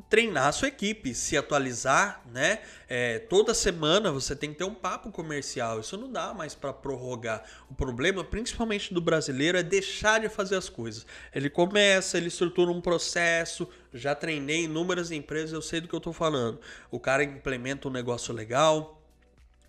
treinar 0.08 0.48
a 0.48 0.52
sua 0.52 0.68
equipe, 0.68 1.14
se 1.14 1.36
atualizar, 1.36 2.22
né? 2.32 2.60
É, 2.88 3.18
toda 3.18 3.54
semana 3.54 4.12
você 4.12 4.36
tem 4.36 4.52
que 4.52 4.58
ter 4.58 4.64
um 4.64 4.74
papo 4.74 5.10
comercial. 5.10 5.80
Isso 5.80 5.96
não 5.96 6.10
dá 6.10 6.34
mais 6.34 6.54
para 6.54 6.72
prorrogar. 6.72 7.42
O 7.70 7.74
problema, 7.74 8.22
principalmente 8.22 8.92
do 8.92 9.00
brasileiro, 9.00 9.56
é 9.56 9.62
deixar 9.62 10.20
de 10.20 10.28
fazer 10.28 10.56
as 10.56 10.68
coisas. 10.68 11.06
Ele 11.34 11.48
começa, 11.48 12.18
ele 12.18 12.28
estrutura 12.28 12.70
um 12.70 12.80
processo. 12.80 13.68
Já 13.92 14.14
treinei 14.14 14.64
inúmeras 14.64 15.10
empresas, 15.10 15.52
eu 15.52 15.62
sei 15.62 15.80
do 15.80 15.88
que 15.88 15.94
eu 15.94 15.98
estou 15.98 16.12
falando. 16.12 16.60
O 16.90 17.00
cara 17.00 17.24
implementa 17.24 17.88
um 17.88 17.90
negócio 17.90 18.34
legal, 18.34 18.97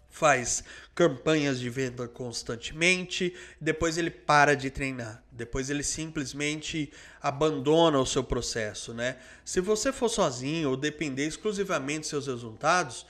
faz 0.09 0.63
campanhas 0.93 1.59
de 1.59 1.69
venda 1.69 2.07
constantemente, 2.07 3.33
depois 3.59 3.97
ele 3.97 4.09
para 4.09 4.55
de 4.55 4.69
treinar, 4.69 5.23
depois 5.31 5.69
ele 5.69 5.83
simplesmente 5.83 6.91
abandona 7.21 7.99
o 7.99 8.05
seu 8.05 8.23
processo, 8.23 8.93
né? 8.93 9.17
Se 9.45 9.61
você 9.61 9.93
for 9.93 10.09
sozinho 10.09 10.71
ou 10.71 10.77
depender 10.77 11.25
exclusivamente 11.25 12.01
dos 12.01 12.09
seus 12.09 12.27
resultados, 12.27 13.05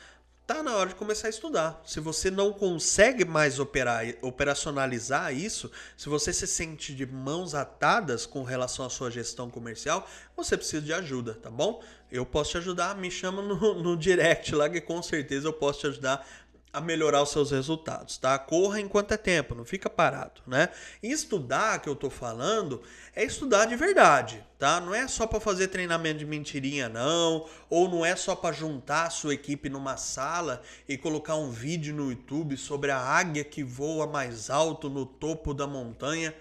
tá 0.50 0.64
na 0.64 0.76
hora 0.76 0.90
de 0.90 0.96
começar 0.96 1.28
a 1.28 1.30
estudar. 1.30 1.80
Se 1.86 2.00
você 2.00 2.32
não 2.32 2.52
consegue 2.52 3.24
mais 3.24 3.60
operar, 3.60 4.04
operacionalizar 4.20 5.32
isso, 5.32 5.72
se 5.96 6.10
você 6.10 6.34
se 6.34 6.48
sente 6.48 6.92
de 6.96 7.06
mãos 7.06 7.54
atadas 7.54 8.26
com 8.26 8.42
relação 8.42 8.84
à 8.84 8.90
sua 8.90 9.12
gestão 9.12 9.48
comercial, 9.48 10.10
você 10.36 10.58
precisa 10.58 10.82
de 10.82 10.92
ajuda, 10.92 11.36
tá 11.36 11.52
bom? 11.52 11.84
Eu 12.12 12.26
posso 12.26 12.50
te 12.50 12.58
ajudar, 12.58 12.96
me 12.98 13.12
chama 13.12 13.44
no, 13.44 13.76
no 13.82 13.96
direct 13.96 14.56
lá 14.56 14.68
que 14.68 14.82
com 14.82 15.04
certeza 15.04 15.48
eu 15.48 15.54
posso 15.54 15.82
te 15.82 15.88
ajudar 15.88 16.28
a 16.72 16.80
melhorar 16.80 17.24
os 17.24 17.32
seus 17.32 17.52
resultados, 17.52 18.18
tá? 18.18 18.38
Corra 18.38 18.80
enquanto 18.80 19.12
é 19.12 19.18
tempo, 19.18 19.56
não 19.56 19.66
fica 19.66 19.90
parado, 19.90 20.42
né? 20.46 20.70
Estudar 21.02 21.82
que 21.82 21.90
eu 21.90 21.96
tô 21.96 22.10
falando 22.10 22.82
é 23.16 23.24
estudar 23.24 23.66
de 23.66 23.76
verdade, 23.76 24.46
tá? 24.58 24.80
Não 24.80 24.94
é 24.94 25.08
só 25.08 25.26
para 25.26 25.40
fazer 25.40 25.70
treinamento 25.70 26.20
de 26.20 26.26
mentirinha 26.26 26.88
não, 26.88 27.48
ou 27.70 27.90
não 27.90 28.06
é 28.06 28.16
só 28.16 28.36
para 28.36 28.54
juntar 28.54 29.08
a 29.08 29.10
sua 29.10 29.34
equipe 29.34 29.68
numa 29.70 29.98
sala 29.98 30.62
e 30.88 30.98
colocar 30.98 31.36
um 31.36 31.50
vídeo 31.50 31.94
no 31.94 32.12
YouTube 32.12 32.56
sobre 32.56 32.92
a 32.92 33.00
águia 33.00 33.44
que 33.44 33.64
voa 33.64 34.06
mais 34.06 34.50
alto 34.50 34.90
no 34.90 35.06
topo 35.06 35.54
da 35.54 35.66
montanha 35.66 36.34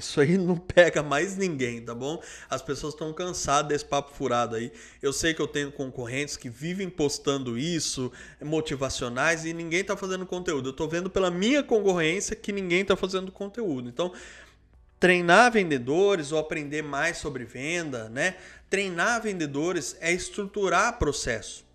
isso 0.00 0.20
aí 0.20 0.36
não 0.36 0.56
pega 0.56 1.02
mais 1.02 1.36
ninguém, 1.36 1.80
tá 1.80 1.94
bom? 1.94 2.20
As 2.48 2.60
pessoas 2.60 2.94
estão 2.94 3.12
cansadas 3.12 3.68
desse 3.68 3.84
papo 3.84 4.12
furado 4.14 4.56
aí. 4.56 4.72
Eu 5.00 5.12
sei 5.12 5.32
que 5.32 5.40
eu 5.40 5.46
tenho 5.46 5.70
concorrentes 5.70 6.36
que 6.36 6.50
vivem 6.50 6.90
postando 6.90 7.56
isso, 7.56 8.10
motivacionais, 8.42 9.44
e 9.44 9.52
ninguém 9.52 9.84
tá 9.84 9.96
fazendo 9.96 10.26
conteúdo. 10.26 10.70
Eu 10.70 10.72
tô 10.72 10.88
vendo 10.88 11.08
pela 11.08 11.30
minha 11.30 11.62
concorrência 11.62 12.34
que 12.34 12.50
ninguém 12.50 12.84
tá 12.84 12.96
fazendo 12.96 13.30
conteúdo. 13.30 13.88
Então, 13.88 14.12
treinar 14.98 15.52
vendedores 15.52 16.32
ou 16.32 16.38
aprender 16.38 16.82
mais 16.82 17.18
sobre 17.18 17.44
venda, 17.44 18.08
né? 18.08 18.36
Treinar 18.68 19.22
vendedores 19.22 19.96
é 20.00 20.12
estruturar 20.12 20.98
processo 20.98 21.69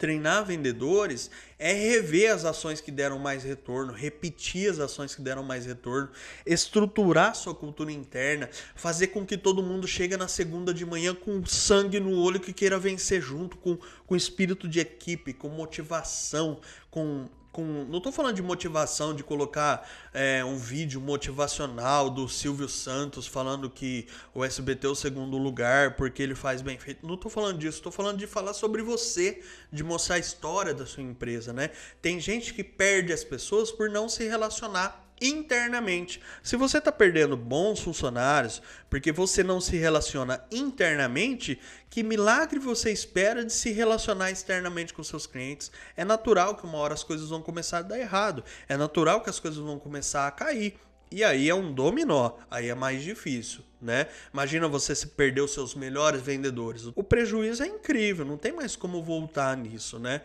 treinar 0.00 0.46
vendedores 0.46 1.30
é 1.58 1.74
rever 1.74 2.32
as 2.32 2.46
ações 2.46 2.80
que 2.80 2.90
deram 2.90 3.18
mais 3.18 3.44
retorno, 3.44 3.92
repetir 3.92 4.70
as 4.70 4.78
ações 4.78 5.14
que 5.14 5.20
deram 5.20 5.42
mais 5.42 5.66
retorno, 5.66 6.08
estruturar 6.46 7.34
sua 7.34 7.54
cultura 7.54 7.92
interna, 7.92 8.48
fazer 8.74 9.08
com 9.08 9.26
que 9.26 9.36
todo 9.36 9.62
mundo 9.62 9.86
chegue 9.86 10.16
na 10.16 10.26
segunda 10.26 10.72
de 10.72 10.86
manhã 10.86 11.14
com 11.14 11.44
sangue 11.44 12.00
no 12.00 12.18
olho 12.18 12.40
que 12.40 12.54
queira 12.54 12.78
vencer 12.78 13.20
junto, 13.20 13.58
com, 13.58 13.78
com 14.06 14.16
espírito 14.16 14.66
de 14.66 14.80
equipe, 14.80 15.34
com 15.34 15.50
motivação, 15.50 16.58
com 16.90 17.28
com. 17.52 17.62
Não 17.88 17.98
estou 17.98 18.12
falando 18.12 18.36
de 18.36 18.42
motivação, 18.42 19.14
de 19.14 19.22
colocar 19.22 19.88
é, 20.12 20.44
um 20.44 20.56
vídeo 20.56 21.00
motivacional 21.00 22.10
do 22.10 22.28
Silvio 22.28 22.68
Santos 22.68 23.26
falando 23.26 23.68
que 23.68 24.06
o 24.34 24.44
SBT 24.44 24.86
é 24.86 24.90
o 24.90 24.94
segundo 24.94 25.36
lugar 25.36 25.96
porque 25.96 26.22
ele 26.22 26.34
faz 26.34 26.62
bem 26.62 26.78
feito. 26.78 27.06
Não 27.06 27.14
estou 27.14 27.30
falando 27.30 27.58
disso, 27.58 27.78
estou 27.78 27.92
falando 27.92 28.18
de 28.18 28.26
falar 28.26 28.54
sobre 28.54 28.82
você, 28.82 29.42
de 29.72 29.82
mostrar 29.82 30.16
a 30.16 30.18
história 30.18 30.74
da 30.74 30.86
sua 30.86 31.02
empresa, 31.02 31.52
né? 31.52 31.70
Tem 32.00 32.20
gente 32.20 32.54
que 32.54 32.64
perde 32.64 33.12
as 33.12 33.24
pessoas 33.24 33.70
por 33.70 33.90
não 33.90 34.08
se 34.08 34.26
relacionar 34.26 35.09
internamente. 35.20 36.20
Se 36.42 36.56
você 36.56 36.78
está 36.78 36.90
perdendo 36.90 37.36
bons 37.36 37.80
funcionários 37.80 38.62
porque 38.88 39.12
você 39.12 39.42
não 39.42 39.60
se 39.60 39.76
relaciona 39.76 40.42
internamente, 40.50 41.60
que 41.88 42.02
milagre 42.02 42.58
você 42.58 42.90
espera 42.90 43.44
de 43.44 43.52
se 43.52 43.70
relacionar 43.70 44.30
externamente 44.30 44.94
com 44.94 45.02
seus 45.02 45.26
clientes? 45.26 45.70
É 45.96 46.04
natural 46.04 46.56
que 46.56 46.64
uma 46.64 46.78
hora 46.78 46.94
as 46.94 47.04
coisas 47.04 47.28
vão 47.28 47.42
começar 47.42 47.78
a 47.78 47.82
dar 47.82 47.98
errado. 47.98 48.44
É 48.68 48.76
natural 48.76 49.20
que 49.22 49.30
as 49.30 49.40
coisas 49.40 49.60
vão 49.62 49.78
começar 49.78 50.26
a 50.26 50.30
cair. 50.30 50.76
E 51.12 51.24
aí 51.24 51.48
é 51.48 51.54
um 51.54 51.74
dominó, 51.74 52.36
aí 52.48 52.68
é 52.68 52.74
mais 52.74 53.02
difícil, 53.02 53.64
né? 53.82 54.06
Imagina 54.32 54.68
você 54.68 54.94
se 54.94 55.08
perder 55.08 55.40
os 55.40 55.52
seus 55.52 55.74
melhores 55.74 56.22
vendedores. 56.22 56.86
O 56.94 57.02
prejuízo 57.02 57.64
é 57.64 57.66
incrível, 57.66 58.24
não 58.24 58.36
tem 58.36 58.52
mais 58.52 58.76
como 58.76 59.02
voltar 59.02 59.56
nisso, 59.56 59.98
né? 59.98 60.20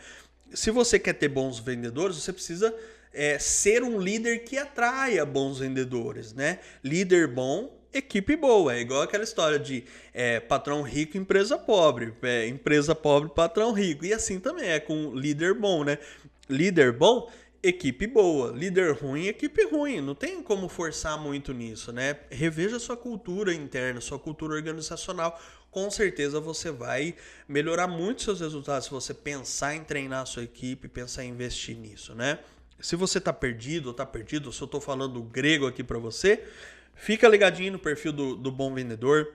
Se 0.53 0.69
você 0.69 0.99
quer 0.99 1.13
ter 1.13 1.27
bons 1.27 1.57
vendedores, 1.57 2.17
você 2.17 2.31
precisa 2.31 2.71
é, 3.15 3.39
ser 3.39 3.81
um 3.81 3.99
líder 3.99 4.39
que 4.39 4.57
atraia 4.57 5.25
bons 5.25 5.59
vendedores, 5.59 6.33
né? 6.33 6.59
Líder 6.83 7.27
bom, 7.27 7.75
equipe 7.93 8.35
boa. 8.35 8.75
É 8.75 8.81
igual 8.81 9.01
aquela 9.01 9.23
história 9.23 9.57
de 9.57 9.85
é, 10.13 10.39
patrão 10.39 10.81
rico, 10.81 11.17
empresa 11.17 11.57
pobre. 11.57 12.13
É, 12.21 12.47
empresa 12.47 12.93
pobre, 12.93 13.29
patrão 13.29 13.71
rico. 13.71 14.05
E 14.05 14.13
assim 14.13 14.39
também 14.39 14.69
é 14.69 14.79
com 14.79 15.15
líder 15.15 15.53
bom, 15.53 15.83
né? 15.83 15.97
Líder 16.49 16.91
bom, 16.91 17.31
equipe 17.63 18.05
boa. 18.05 18.51
Líder 18.51 18.93
ruim, 18.93 19.27
equipe 19.27 19.65
ruim. 19.65 20.01
Não 20.01 20.13
tem 20.13 20.43
como 20.43 20.67
forçar 20.67 21.17
muito 21.17 21.53
nisso, 21.53 21.91
né? 21.91 22.17
Reveja 22.29 22.79
sua 22.79 22.97
cultura 22.97 23.53
interna, 23.53 24.01
sua 24.01 24.19
cultura 24.19 24.55
organizacional. 24.55 25.39
Com 25.71 25.89
certeza 25.91 26.39
você 26.39 26.71
vai 26.71 27.15
melhorar 27.47 27.87
muito 27.87 28.21
seus 28.21 28.39
resultados 28.39 28.85
se 28.85 28.91
você 28.91 29.13
pensar 29.13 29.75
em 29.75 29.83
treinar 29.83 30.21
a 30.21 30.25
sua 30.25 30.43
equipe, 30.43 30.87
pensar 30.87 31.25
em 31.25 31.29
investir 31.29 31.75
nisso, 31.75 32.15
né? 32.15 32.39
Se 32.79 32.95
você 32.95 33.17
está 33.17 33.31
perdido 33.31 33.87
ou 33.87 33.91
está 33.91 34.05
perdido, 34.05 34.51
se 34.51 34.61
eu 34.61 34.65
estou 34.65 34.81
falando 34.81 35.21
grego 35.23 35.65
aqui 35.65 35.83
para 35.83 35.97
você, 35.97 36.43
fica 36.93 37.27
ligadinho 37.27 37.73
no 37.73 37.79
perfil 37.79 38.11
do, 38.11 38.35
do 38.35 38.51
Bom 38.51 38.73
Vendedor. 38.73 39.33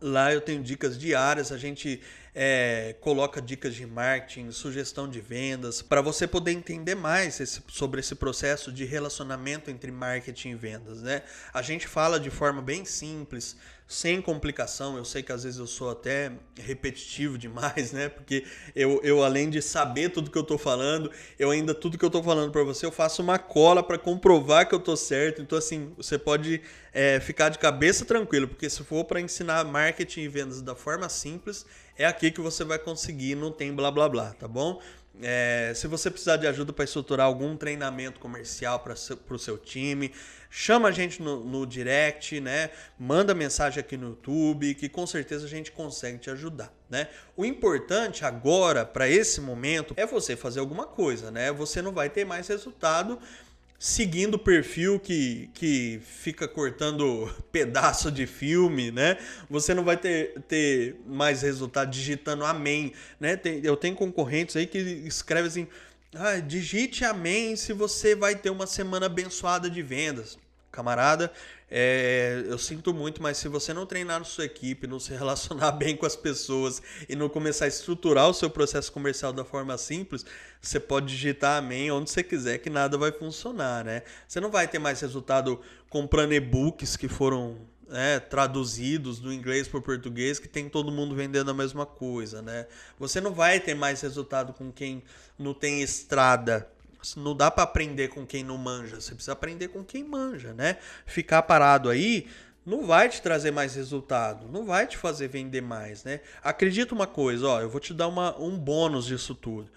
Lá 0.00 0.32
eu 0.32 0.40
tenho 0.40 0.62
dicas 0.62 0.98
diárias, 0.98 1.50
a 1.50 1.56
gente 1.56 2.02
é, 2.34 2.94
coloca 3.00 3.40
dicas 3.40 3.74
de 3.74 3.86
marketing, 3.86 4.50
sugestão 4.50 5.08
de 5.08 5.22
vendas, 5.22 5.80
para 5.80 6.02
você 6.02 6.26
poder 6.26 6.52
entender 6.52 6.94
mais 6.94 7.40
esse, 7.40 7.62
sobre 7.68 8.00
esse 8.00 8.14
processo 8.14 8.70
de 8.70 8.84
relacionamento 8.84 9.70
entre 9.70 9.90
marketing 9.90 10.50
e 10.50 10.54
vendas. 10.54 11.00
Né? 11.00 11.22
A 11.52 11.62
gente 11.62 11.88
fala 11.88 12.20
de 12.20 12.28
forma 12.28 12.60
bem 12.60 12.84
simples, 12.84 13.56
sem 13.86 14.20
complicação. 14.20 14.96
Eu 14.96 15.04
sei 15.04 15.22
que 15.22 15.30
às 15.32 15.44
vezes 15.44 15.58
eu 15.58 15.66
sou 15.66 15.90
até 15.90 16.32
repetitivo 16.58 17.38
demais, 17.38 17.92
né? 17.92 18.08
Porque 18.08 18.44
eu, 18.74 19.00
eu 19.02 19.22
além 19.22 19.48
de 19.48 19.62
saber 19.62 20.10
tudo 20.10 20.30
que 20.30 20.38
eu 20.38 20.42
tô 20.42 20.58
falando, 20.58 21.10
eu 21.38 21.50
ainda 21.50 21.74
tudo 21.74 21.96
que 21.96 22.04
eu 22.04 22.10
tô 22.10 22.22
falando 22.22 22.50
para 22.50 22.62
você, 22.62 22.84
eu 22.84 22.92
faço 22.92 23.22
uma 23.22 23.38
cola 23.38 23.82
para 23.82 23.98
comprovar 23.98 24.68
que 24.68 24.74
eu 24.74 24.80
tô 24.80 24.96
certo. 24.96 25.40
Então 25.40 25.56
assim, 25.56 25.92
você 25.96 26.18
pode 26.18 26.60
é, 26.92 27.20
ficar 27.20 27.48
de 27.48 27.58
cabeça 27.58 28.04
tranquilo, 28.04 28.48
porque 28.48 28.68
se 28.68 28.82
for 28.82 29.04
para 29.04 29.20
ensinar 29.20 29.64
marketing 29.64 30.22
e 30.22 30.28
vendas 30.28 30.60
da 30.60 30.74
forma 30.74 31.08
simples, 31.08 31.64
é 31.98 32.06
aqui 32.06 32.30
que 32.30 32.40
você 32.40 32.64
vai 32.64 32.78
conseguir, 32.78 33.34
não 33.34 33.50
tem 33.50 33.72
blá 33.72 33.90
blá 33.90 34.08
blá, 34.08 34.32
tá 34.34 34.46
bom? 34.46 34.80
É, 35.22 35.72
se 35.74 35.86
você 35.86 36.10
precisar 36.10 36.36
de 36.36 36.46
ajuda 36.46 36.72
para 36.72 36.84
estruturar 36.84 37.26
algum 37.26 37.56
treinamento 37.56 38.20
comercial 38.20 38.80
para 38.80 38.94
o 38.94 39.38
seu 39.38 39.56
time, 39.56 40.12
chama 40.50 40.88
a 40.88 40.92
gente 40.92 41.22
no, 41.22 41.42
no, 41.42 41.66
direct, 41.66 42.38
né? 42.38 42.70
Manda 42.98 43.34
mensagem 43.34 43.80
aqui 43.80 43.96
no 43.96 44.10
YouTube, 44.10 44.74
que 44.74 44.88
com 44.88 45.06
certeza 45.06 45.46
a 45.46 45.48
gente 45.48 45.72
consegue 45.72 46.18
te 46.18 46.30
ajudar, 46.30 46.70
né? 46.90 47.08
O 47.34 47.46
importante 47.46 48.26
agora, 48.26 48.84
para 48.84 49.08
esse 49.08 49.40
momento, 49.40 49.94
é 49.96 50.04
você 50.04 50.36
fazer 50.36 50.60
alguma 50.60 50.86
coisa, 50.86 51.30
né? 51.30 51.50
Você 51.50 51.80
não 51.80 51.92
vai 51.92 52.10
ter 52.10 52.26
mais 52.26 52.48
resultado 52.48 53.18
seguindo 53.78 54.34
o 54.34 54.38
perfil 54.38 54.98
que, 54.98 55.50
que 55.54 56.00
fica 56.02 56.48
cortando 56.48 57.32
pedaço 57.52 58.10
de 58.10 58.26
filme, 58.26 58.90
né? 58.90 59.18
Você 59.48 59.74
não 59.74 59.84
vai 59.84 59.96
ter, 59.96 60.40
ter 60.42 60.96
mais 61.06 61.42
resultado 61.42 61.90
digitando 61.90 62.44
amém, 62.44 62.92
né? 63.20 63.36
Tem, 63.36 63.60
eu 63.64 63.76
tenho 63.76 63.94
concorrentes 63.94 64.56
aí 64.56 64.66
que 64.66 64.78
escrevem 64.78 65.48
assim, 65.48 65.68
ah, 66.14 66.38
digite 66.38 67.04
amém 67.04 67.56
se 67.56 67.72
você 67.72 68.14
vai 68.14 68.34
ter 68.34 68.50
uma 68.50 68.66
semana 68.66 69.06
abençoada 69.06 69.68
de 69.68 69.82
vendas. 69.82 70.38
Camarada, 70.70 71.32
é, 71.70 72.44
eu 72.46 72.58
sinto 72.58 72.94
muito, 72.94 73.22
mas 73.22 73.38
se 73.38 73.48
você 73.48 73.74
não 73.74 73.86
treinar 73.86 74.18
na 74.18 74.24
sua 74.24 74.44
equipe, 74.44 74.86
não 74.86 75.00
se 75.00 75.12
relacionar 75.14 75.72
bem 75.72 75.96
com 75.96 76.06
as 76.06 76.14
pessoas 76.14 76.80
e 77.08 77.16
não 77.16 77.28
começar 77.28 77.64
a 77.64 77.68
estruturar 77.68 78.28
o 78.28 78.34
seu 78.34 78.48
processo 78.50 78.92
comercial 78.92 79.32
da 79.32 79.44
forma 79.44 79.76
simples, 79.78 80.24
você 80.60 80.78
pode 80.78 81.06
digitar 81.06 81.58
amém 81.58 81.90
onde 81.90 82.10
você 82.10 82.22
quiser 82.22 82.58
que 82.58 82.70
nada 82.70 82.96
vai 82.96 83.10
funcionar, 83.10 83.84
né? 83.84 84.02
Você 84.28 84.40
não 84.40 84.50
vai 84.50 84.68
ter 84.68 84.78
mais 84.78 85.00
resultado 85.00 85.60
comprando 85.88 86.32
e-books 86.32 86.96
que 86.96 87.08
foram 87.08 87.56
né, 87.88 88.18
traduzidos 88.18 89.18
do 89.18 89.32
inglês 89.32 89.68
para 89.68 89.78
o 89.78 89.82
português 89.82 90.38
que 90.38 90.48
tem 90.48 90.68
todo 90.68 90.90
mundo 90.90 91.14
vendendo 91.14 91.50
a 91.50 91.54
mesma 91.54 91.86
coisa, 91.86 92.42
né? 92.42 92.66
Você 92.98 93.20
não 93.20 93.32
vai 93.32 93.60
ter 93.60 93.74
mais 93.74 94.00
resultado 94.00 94.52
com 94.52 94.72
quem 94.72 95.02
não 95.38 95.54
tem 95.54 95.82
estrada 95.82 96.68
não 97.14 97.36
dá 97.36 97.50
para 97.50 97.64
aprender 97.64 98.08
com 98.08 98.26
quem 98.26 98.42
não 98.42 98.58
manja, 98.58 99.00
você 99.00 99.14
precisa 99.14 99.32
aprender 99.32 99.68
com 99.68 99.84
quem 99.84 100.02
manja, 100.02 100.52
né? 100.52 100.78
Ficar 101.04 101.42
parado 101.42 101.88
aí 101.88 102.26
não 102.64 102.84
vai 102.84 103.08
te 103.08 103.22
trazer 103.22 103.52
mais 103.52 103.76
resultado, 103.76 104.48
não 104.48 104.64
vai 104.64 104.88
te 104.88 104.96
fazer 104.96 105.28
vender 105.28 105.60
mais, 105.60 106.02
né? 106.02 106.20
Acredita 106.42 106.94
uma 106.94 107.06
coisa, 107.06 107.46
ó, 107.46 107.60
eu 107.60 107.70
vou 107.70 107.80
te 107.80 107.94
dar 107.94 108.08
uma, 108.08 108.36
um 108.40 108.58
bônus 108.58 109.06
disso 109.06 109.36
tudo. 109.36 109.70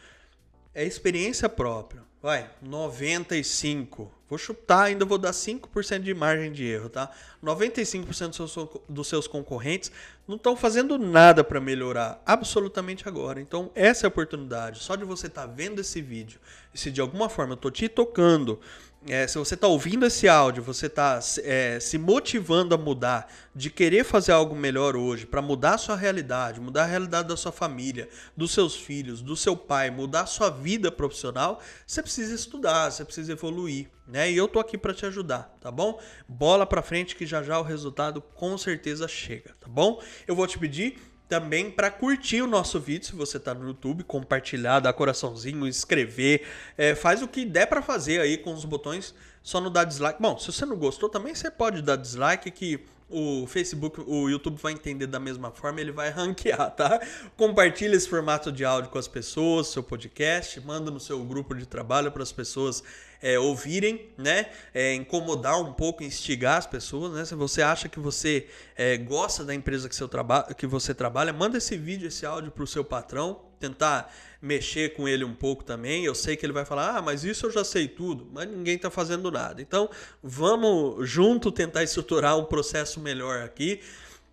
É 0.74 0.84
experiência 0.84 1.48
própria. 1.48 2.09
Vai, 2.22 2.50
95. 2.62 4.12
Vou 4.30 4.38
chutar, 4.38 4.84
ainda 4.84 5.06
vou 5.06 5.18
dar 5.18 5.32
5% 5.32 6.02
de 6.02 6.14
margem 6.14 6.52
de 6.52 6.66
erro, 6.66 6.90
tá? 6.90 7.10
95% 7.42 8.82
dos 8.88 9.08
seus, 9.08 9.26
concorrentes 9.26 9.90
não 10.28 10.36
estão 10.36 10.56
fazendo 10.56 11.00
nada 11.00 11.44
para 11.46 11.62
melhorar 11.62 12.22
absolutamente 12.26 13.08
agora. 13.08 13.40
Então, 13.40 13.72
essa 13.74 14.06
é 14.06 14.08
a 14.08 14.10
oportunidade. 14.10 14.84
Só 14.84 14.98
de 14.98 15.06
você 15.06 15.28
estar 15.28 15.48
tá 15.48 15.54
vendo 15.54 15.80
esse 15.80 16.02
vídeo, 16.02 16.40
e 16.74 16.78
se 16.78 16.92
de 16.92 17.00
alguma 17.00 17.30
forma 17.30 17.54
eu 17.54 17.58
tô 17.58 17.72
te 17.72 17.88
tocando, 17.88 18.60
é, 19.08 19.26
se 19.28 19.38
você 19.38 19.54
está 19.54 19.68
ouvindo 19.68 20.06
esse 20.06 20.28
áudio, 20.28 20.62
você 20.62 20.88
está 20.88 21.20
é, 21.44 21.80
se 21.80 21.98
motivando 21.98 22.76
a 22.76 22.78
mudar, 22.78 23.32
de 23.56 23.70
querer 23.70 24.04
fazer 24.04 24.34
algo 24.34 24.56
melhor 24.56 24.96
hoje, 24.96 25.26
para 25.26 25.42
mudar 25.42 25.76
a 25.76 25.78
sua 25.78 25.96
realidade, 25.96 26.60
mudar 26.60 26.84
a 26.84 26.88
realidade 26.88 27.28
da 27.28 27.38
sua 27.38 27.52
família, 27.52 28.10
dos 28.36 28.52
seus 28.52 28.76
filhos, 28.76 29.22
do 29.22 29.38
seu 29.38 29.56
pai, 29.56 29.90
mudar 29.90 30.22
a 30.22 30.26
sua 30.26 30.50
vida 30.50 30.92
profissional, 30.92 31.62
você 31.88 32.02
precisa 32.02 32.36
estudar, 32.36 32.92
você 32.92 33.06
precisa 33.06 33.32
evoluir, 33.32 33.90
né? 34.06 34.30
E 34.30 34.36
eu 34.36 34.48
tô 34.48 34.60
aqui 34.60 34.78
para 34.78 34.94
te 34.94 35.06
ajudar, 35.06 35.56
tá 35.62 35.72
bom? 35.72 36.00
Bola 36.28 36.66
para 36.66 36.82
frente 36.82 37.16
que 37.16 37.26
já 37.26 37.42
já 37.42 37.58
o 37.58 37.64
resultado 37.64 38.22
com 38.22 38.58
certeza 38.58 39.08
chega, 39.08 39.56
tá 39.60 39.68
bom? 39.68 40.02
Eu 40.28 40.36
vou 40.36 40.46
te 40.46 40.60
pedir 40.60 41.00
também 41.30 41.70
para 41.70 41.92
curtir 41.92 42.42
o 42.42 42.48
nosso 42.48 42.80
vídeo, 42.80 43.06
se 43.06 43.16
você 43.16 43.38
está 43.38 43.54
no 43.54 43.68
YouTube, 43.68 44.04
compartilhar, 44.04 44.80
dar 44.80 44.92
coraçãozinho, 44.92 45.68
inscrever, 45.68 46.42
é, 46.76 46.96
faz 46.96 47.22
o 47.22 47.28
que 47.28 47.46
der 47.46 47.68
para 47.68 47.84
fazer 47.84 48.20
aí 48.20 48.36
com 48.36 48.52
os 48.52 48.66
botões, 48.66 49.14
só 49.44 49.62
não 49.62 49.72
dá 49.72 49.84
dislike. 49.84 50.20
Bom, 50.20 50.38
se 50.40 50.52
você 50.52 50.66
não 50.66 50.76
gostou 50.76 51.08
também 51.08 51.36
você 51.36 51.52
pode 51.52 51.84
dar 51.84 51.98
dislike 51.98 52.50
que 52.50 52.84
o 53.08 53.46
Facebook, 53.48 54.02
o 54.06 54.28
YouTube 54.28 54.60
vai 54.62 54.74
entender 54.74 55.08
da 55.08 55.20
mesma 55.20 55.52
forma, 55.52 55.80
ele 55.80 55.92
vai 55.92 56.10
ranquear, 56.12 56.72
tá? 56.72 57.00
Compartilha 57.38 57.96
esse 57.96 58.10
formato 58.10 58.52
de 58.52 58.66
áudio 58.66 58.90
com 58.90 58.98
as 58.98 59.08
pessoas, 59.08 59.68
seu 59.68 59.84
podcast, 59.84 60.60
manda 60.62 60.90
no 60.90 61.00
seu 61.00 61.24
grupo 61.24 61.54
de 61.54 61.68
trabalho 61.68 62.12
para 62.12 62.24
as 62.24 62.32
pessoas 62.32 62.84
é, 63.22 63.38
ouvirem, 63.38 64.10
né? 64.18 64.48
É, 64.74 64.94
incomodar 64.94 65.60
um 65.60 65.74
pouco, 65.74 66.04
instigar 66.04 66.58
as 66.58 66.66
pessoas, 66.66 67.14
né? 67.14 67.26
Se 67.26 67.36
você 67.36 67.62
acha 67.62 67.90
que 67.90 68.00
você 68.00 68.48
é, 68.76 68.98
gosta 68.98 69.44
da 69.44 69.54
empresa 69.54 69.90
que, 69.90 69.96
seu 69.96 70.10
que 70.58 70.68
você 70.68 70.94
trabalha, 70.94 71.34
manda 71.34 71.58
esse 71.58 71.78
vídeo, 71.78 72.08
esse 72.08 72.26
áudio 72.26 72.52
para 72.52 72.64
o 72.64 72.68
seu 72.68 72.84
patrão, 72.84 73.42
tentar 73.60 74.14
mexer 74.42 74.94
com 74.94 75.08
ele 75.08 75.24
um 75.24 75.36
pouco 75.36 75.64
também. 75.64 76.06
Eu 76.06 76.16
sei 76.16 76.36
que 76.36 76.46
ele 76.46 76.54
vai 76.54 76.66
falar, 76.66 76.98
ah, 76.98 77.02
mas 77.02 77.24
isso 77.24 77.46
eu 77.46 77.52
já 77.52 77.64
sei 77.64 77.88
tudo, 77.88 78.28
mas 78.32 78.48
ninguém 78.50 78.76
está 78.76 78.90
fazendo 78.90 79.30
nada. 79.30 79.62
Então, 79.62 79.90
vamos 80.24 81.08
junto 81.10 81.52
tentar 81.52 81.84
estruturar 81.84 82.38
um 82.38 82.46
processo 82.46 83.00
melhor 83.00 83.42
aqui. 83.42 83.82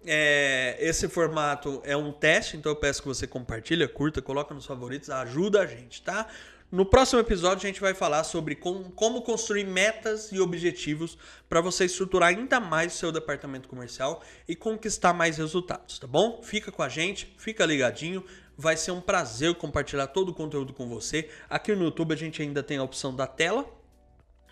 É, 0.08 0.76
esse 0.78 1.08
formato 1.08 1.82
é 1.84 1.96
um 1.96 2.12
teste, 2.12 2.56
então 2.56 2.70
eu 2.70 2.76
peço 2.76 3.02
que 3.02 3.08
você 3.08 3.26
compartilha, 3.26 3.88
curta, 3.88 4.22
coloca 4.22 4.54
nos 4.54 4.64
favoritos, 4.64 5.10
ajuda 5.10 5.62
a 5.62 5.66
gente, 5.66 6.00
tá? 6.00 6.28
No 6.70 6.84
próximo 6.84 7.20
episódio, 7.20 7.64
a 7.64 7.70
gente 7.70 7.80
vai 7.80 7.94
falar 7.94 8.24
sobre 8.24 8.56
com, 8.56 8.82
como 8.90 9.22
construir 9.22 9.64
metas 9.64 10.32
e 10.32 10.40
objetivos 10.40 11.16
para 11.48 11.60
você 11.60 11.84
estruturar 11.84 12.30
ainda 12.30 12.58
mais 12.58 12.92
o 12.92 12.96
seu 12.96 13.12
departamento 13.12 13.68
comercial 13.68 14.20
e 14.48 14.56
conquistar 14.56 15.12
mais 15.12 15.38
resultados, 15.38 16.00
tá 16.00 16.08
bom? 16.08 16.42
Fica 16.42 16.72
com 16.72 16.82
a 16.82 16.88
gente, 16.88 17.32
fica 17.38 17.64
ligadinho. 17.64 18.24
Vai 18.58 18.76
ser 18.76 18.90
um 18.90 19.00
prazer 19.00 19.54
compartilhar 19.54 20.08
todo 20.08 20.30
o 20.30 20.34
conteúdo 20.34 20.72
com 20.72 20.88
você. 20.88 21.30
Aqui 21.48 21.72
no 21.72 21.84
YouTube 21.84 22.12
a 22.12 22.16
gente 22.16 22.42
ainda 22.42 22.64
tem 22.64 22.78
a 22.78 22.82
opção 22.82 23.14
da 23.14 23.28
tela, 23.28 23.64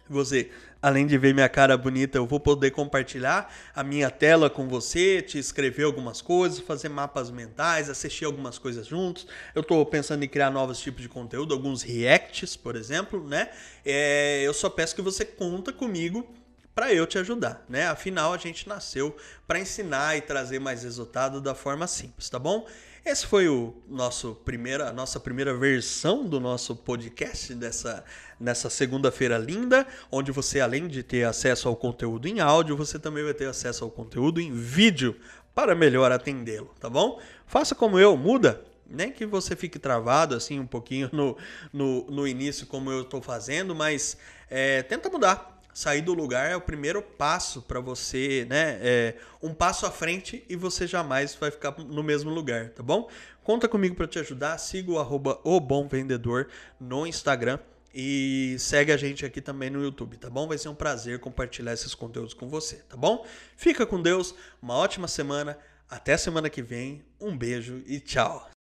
você, 0.09 0.51
além 0.83 1.07
de 1.07 1.17
ver 1.17 1.33
minha 1.33 1.49
cara 1.49 1.77
bonita, 1.77 2.19
eu 2.19 2.27
vou 2.27 2.39
poder 2.39 2.71
compartilhar 2.71 3.53
a 3.75 3.83
minha 3.83 4.11
tela 4.11 4.51
com 4.51 4.69
você, 4.69 5.23
te 5.23 5.39
escrever 5.39 5.85
algumas 5.85 6.21
coisas, 6.21 6.61
fazer 6.61 6.89
mapas 6.89 7.31
mentais, 7.31 7.89
assistir 7.89 8.25
algumas 8.25 8.59
coisas 8.59 8.87
juntos. 8.87 9.27
Eu 9.55 9.63
estou 9.63 9.85
pensando 9.87 10.23
em 10.23 10.29
criar 10.29 10.51
novos 10.51 10.79
tipos 10.79 11.03
de 11.03 11.09
conteúdo, 11.09 11.55
alguns 11.55 11.83
reacts, 11.83 12.57
por 12.57 12.77
exemplo, 12.77 13.27
né? 13.27 13.51
É, 13.85 14.43
eu 14.43 14.53
só 14.53 14.69
peço 14.69 14.95
que 14.95 15.03
você 15.03 15.25
conta 15.25 15.73
comigo 15.73 16.29
para 16.75 16.93
eu 16.93 17.07
te 17.07 17.19
ajudar, 17.19 17.65
né? 17.69 17.87
Afinal, 17.87 18.33
a 18.33 18.39
gente 18.39 18.69
nasceu 18.69 19.17
para 19.47 19.61
ensinar 19.61 20.17
e 20.17 20.21
trazer 20.21 20.59
mais 20.59 20.83
resultado 20.83 21.41
da 21.41 21.55
forma 21.55 21.87
simples, 21.87 22.29
tá 22.29 22.39
bom? 22.39 22.67
Esse 23.05 23.27
foi 23.27 23.49
o 23.49 23.75
nosso 23.87 24.35
primeira, 24.47 24.89
a 24.89 24.93
nossa 24.93 25.21
primeira 25.21 25.53
versão 25.53 26.25
do 26.25 26.41
nosso 26.41 26.75
podcast 26.75 27.55
dessa 27.55 28.03
nessa 28.41 28.71
segunda-feira 28.71 29.37
linda, 29.37 29.87
onde 30.11 30.33
você 30.33 30.59
além 30.59 30.89
de 30.89 31.03
ter 31.03 31.25
acesso 31.25 31.69
ao 31.69 31.77
conteúdo 31.77 32.27
em 32.27 32.41
áudio, 32.41 32.75
você 32.75 32.99
também 32.99 33.23
vai 33.23 33.35
ter 33.35 33.47
acesso 33.47 33.85
ao 33.85 33.91
conteúdo 33.91 34.41
em 34.41 34.53
vídeo 34.53 35.15
para 35.55 35.75
melhor 35.75 36.11
atendê-lo, 36.11 36.71
tá 36.81 36.89
bom? 36.89 37.21
Faça 37.47 37.75
como 37.75 37.99
eu, 37.99 38.17
muda, 38.17 38.65
nem 38.89 39.13
que 39.13 39.27
você 39.27 39.55
fique 39.55 39.79
travado 39.79 40.35
assim 40.35 40.59
um 40.59 40.67
pouquinho 40.67 41.11
no, 41.13 41.37
no, 41.71 42.11
no 42.11 42.27
início, 42.27 42.67
como 42.67 42.91
eu 42.91 43.03
estou 43.03 43.21
fazendo, 43.21 43.75
mas 43.75 44.17
é, 44.49 44.83
tenta 44.83 45.11
mudar 45.11 45.54
sair 45.75 46.01
do 46.01 46.15
lugar 46.15 46.49
é 46.51 46.57
o 46.57 46.61
primeiro 46.61 47.03
passo 47.03 47.61
para 47.61 47.81
você, 47.81 48.47
né? 48.49 48.79
É 48.81 49.15
um 49.43 49.53
passo 49.53 49.85
à 49.85 49.91
frente 49.91 50.45
e 50.49 50.55
você 50.55 50.87
jamais 50.87 51.35
vai 51.35 51.51
ficar 51.51 51.77
no 51.79 52.03
mesmo 52.03 52.31
lugar, 52.31 52.71
tá 52.71 52.83
bom? 52.83 53.11
Conta 53.43 53.69
comigo 53.69 53.97
para 53.97 54.07
te 54.07 54.19
ajudar. 54.21 54.57
Siga 54.57 54.93
o 54.93 54.99
arroba 54.99 55.41
o 55.43 55.61
Bom 55.61 55.89
Vendedor 55.89 56.49
no 56.81 57.07
Instagram 57.07 57.59
e 57.93 58.57
segue 58.59 58.93
a 58.93 58.97
gente 58.97 59.27
aqui 59.27 59.41
também 59.41 59.69
no 59.69 59.83
YouTube, 59.83 60.17
tá 60.17 60.31
bom? 60.31 60.49
Vai 60.49 60.59
ser 60.59 60.69
um 60.69 60.75
prazer 60.75 61.19
compartilhar 61.19 61.73
esses 61.73 61.95
conteúdos 61.95 62.35
com 62.35 62.49
você, 62.49 62.77
tá 62.89 62.97
bom? 62.97 63.27
Fica 63.57 63.85
com 63.85 64.01
Deus, 64.01 64.35
uma 64.63 64.75
ótima 64.75 65.09
semana. 65.09 65.59
Até 65.89 66.17
semana 66.17 66.49
que 66.49 66.63
vem. 66.63 67.05
Um 67.21 67.37
beijo 67.37 67.83
e 67.87 68.01
tchau. 68.01 68.54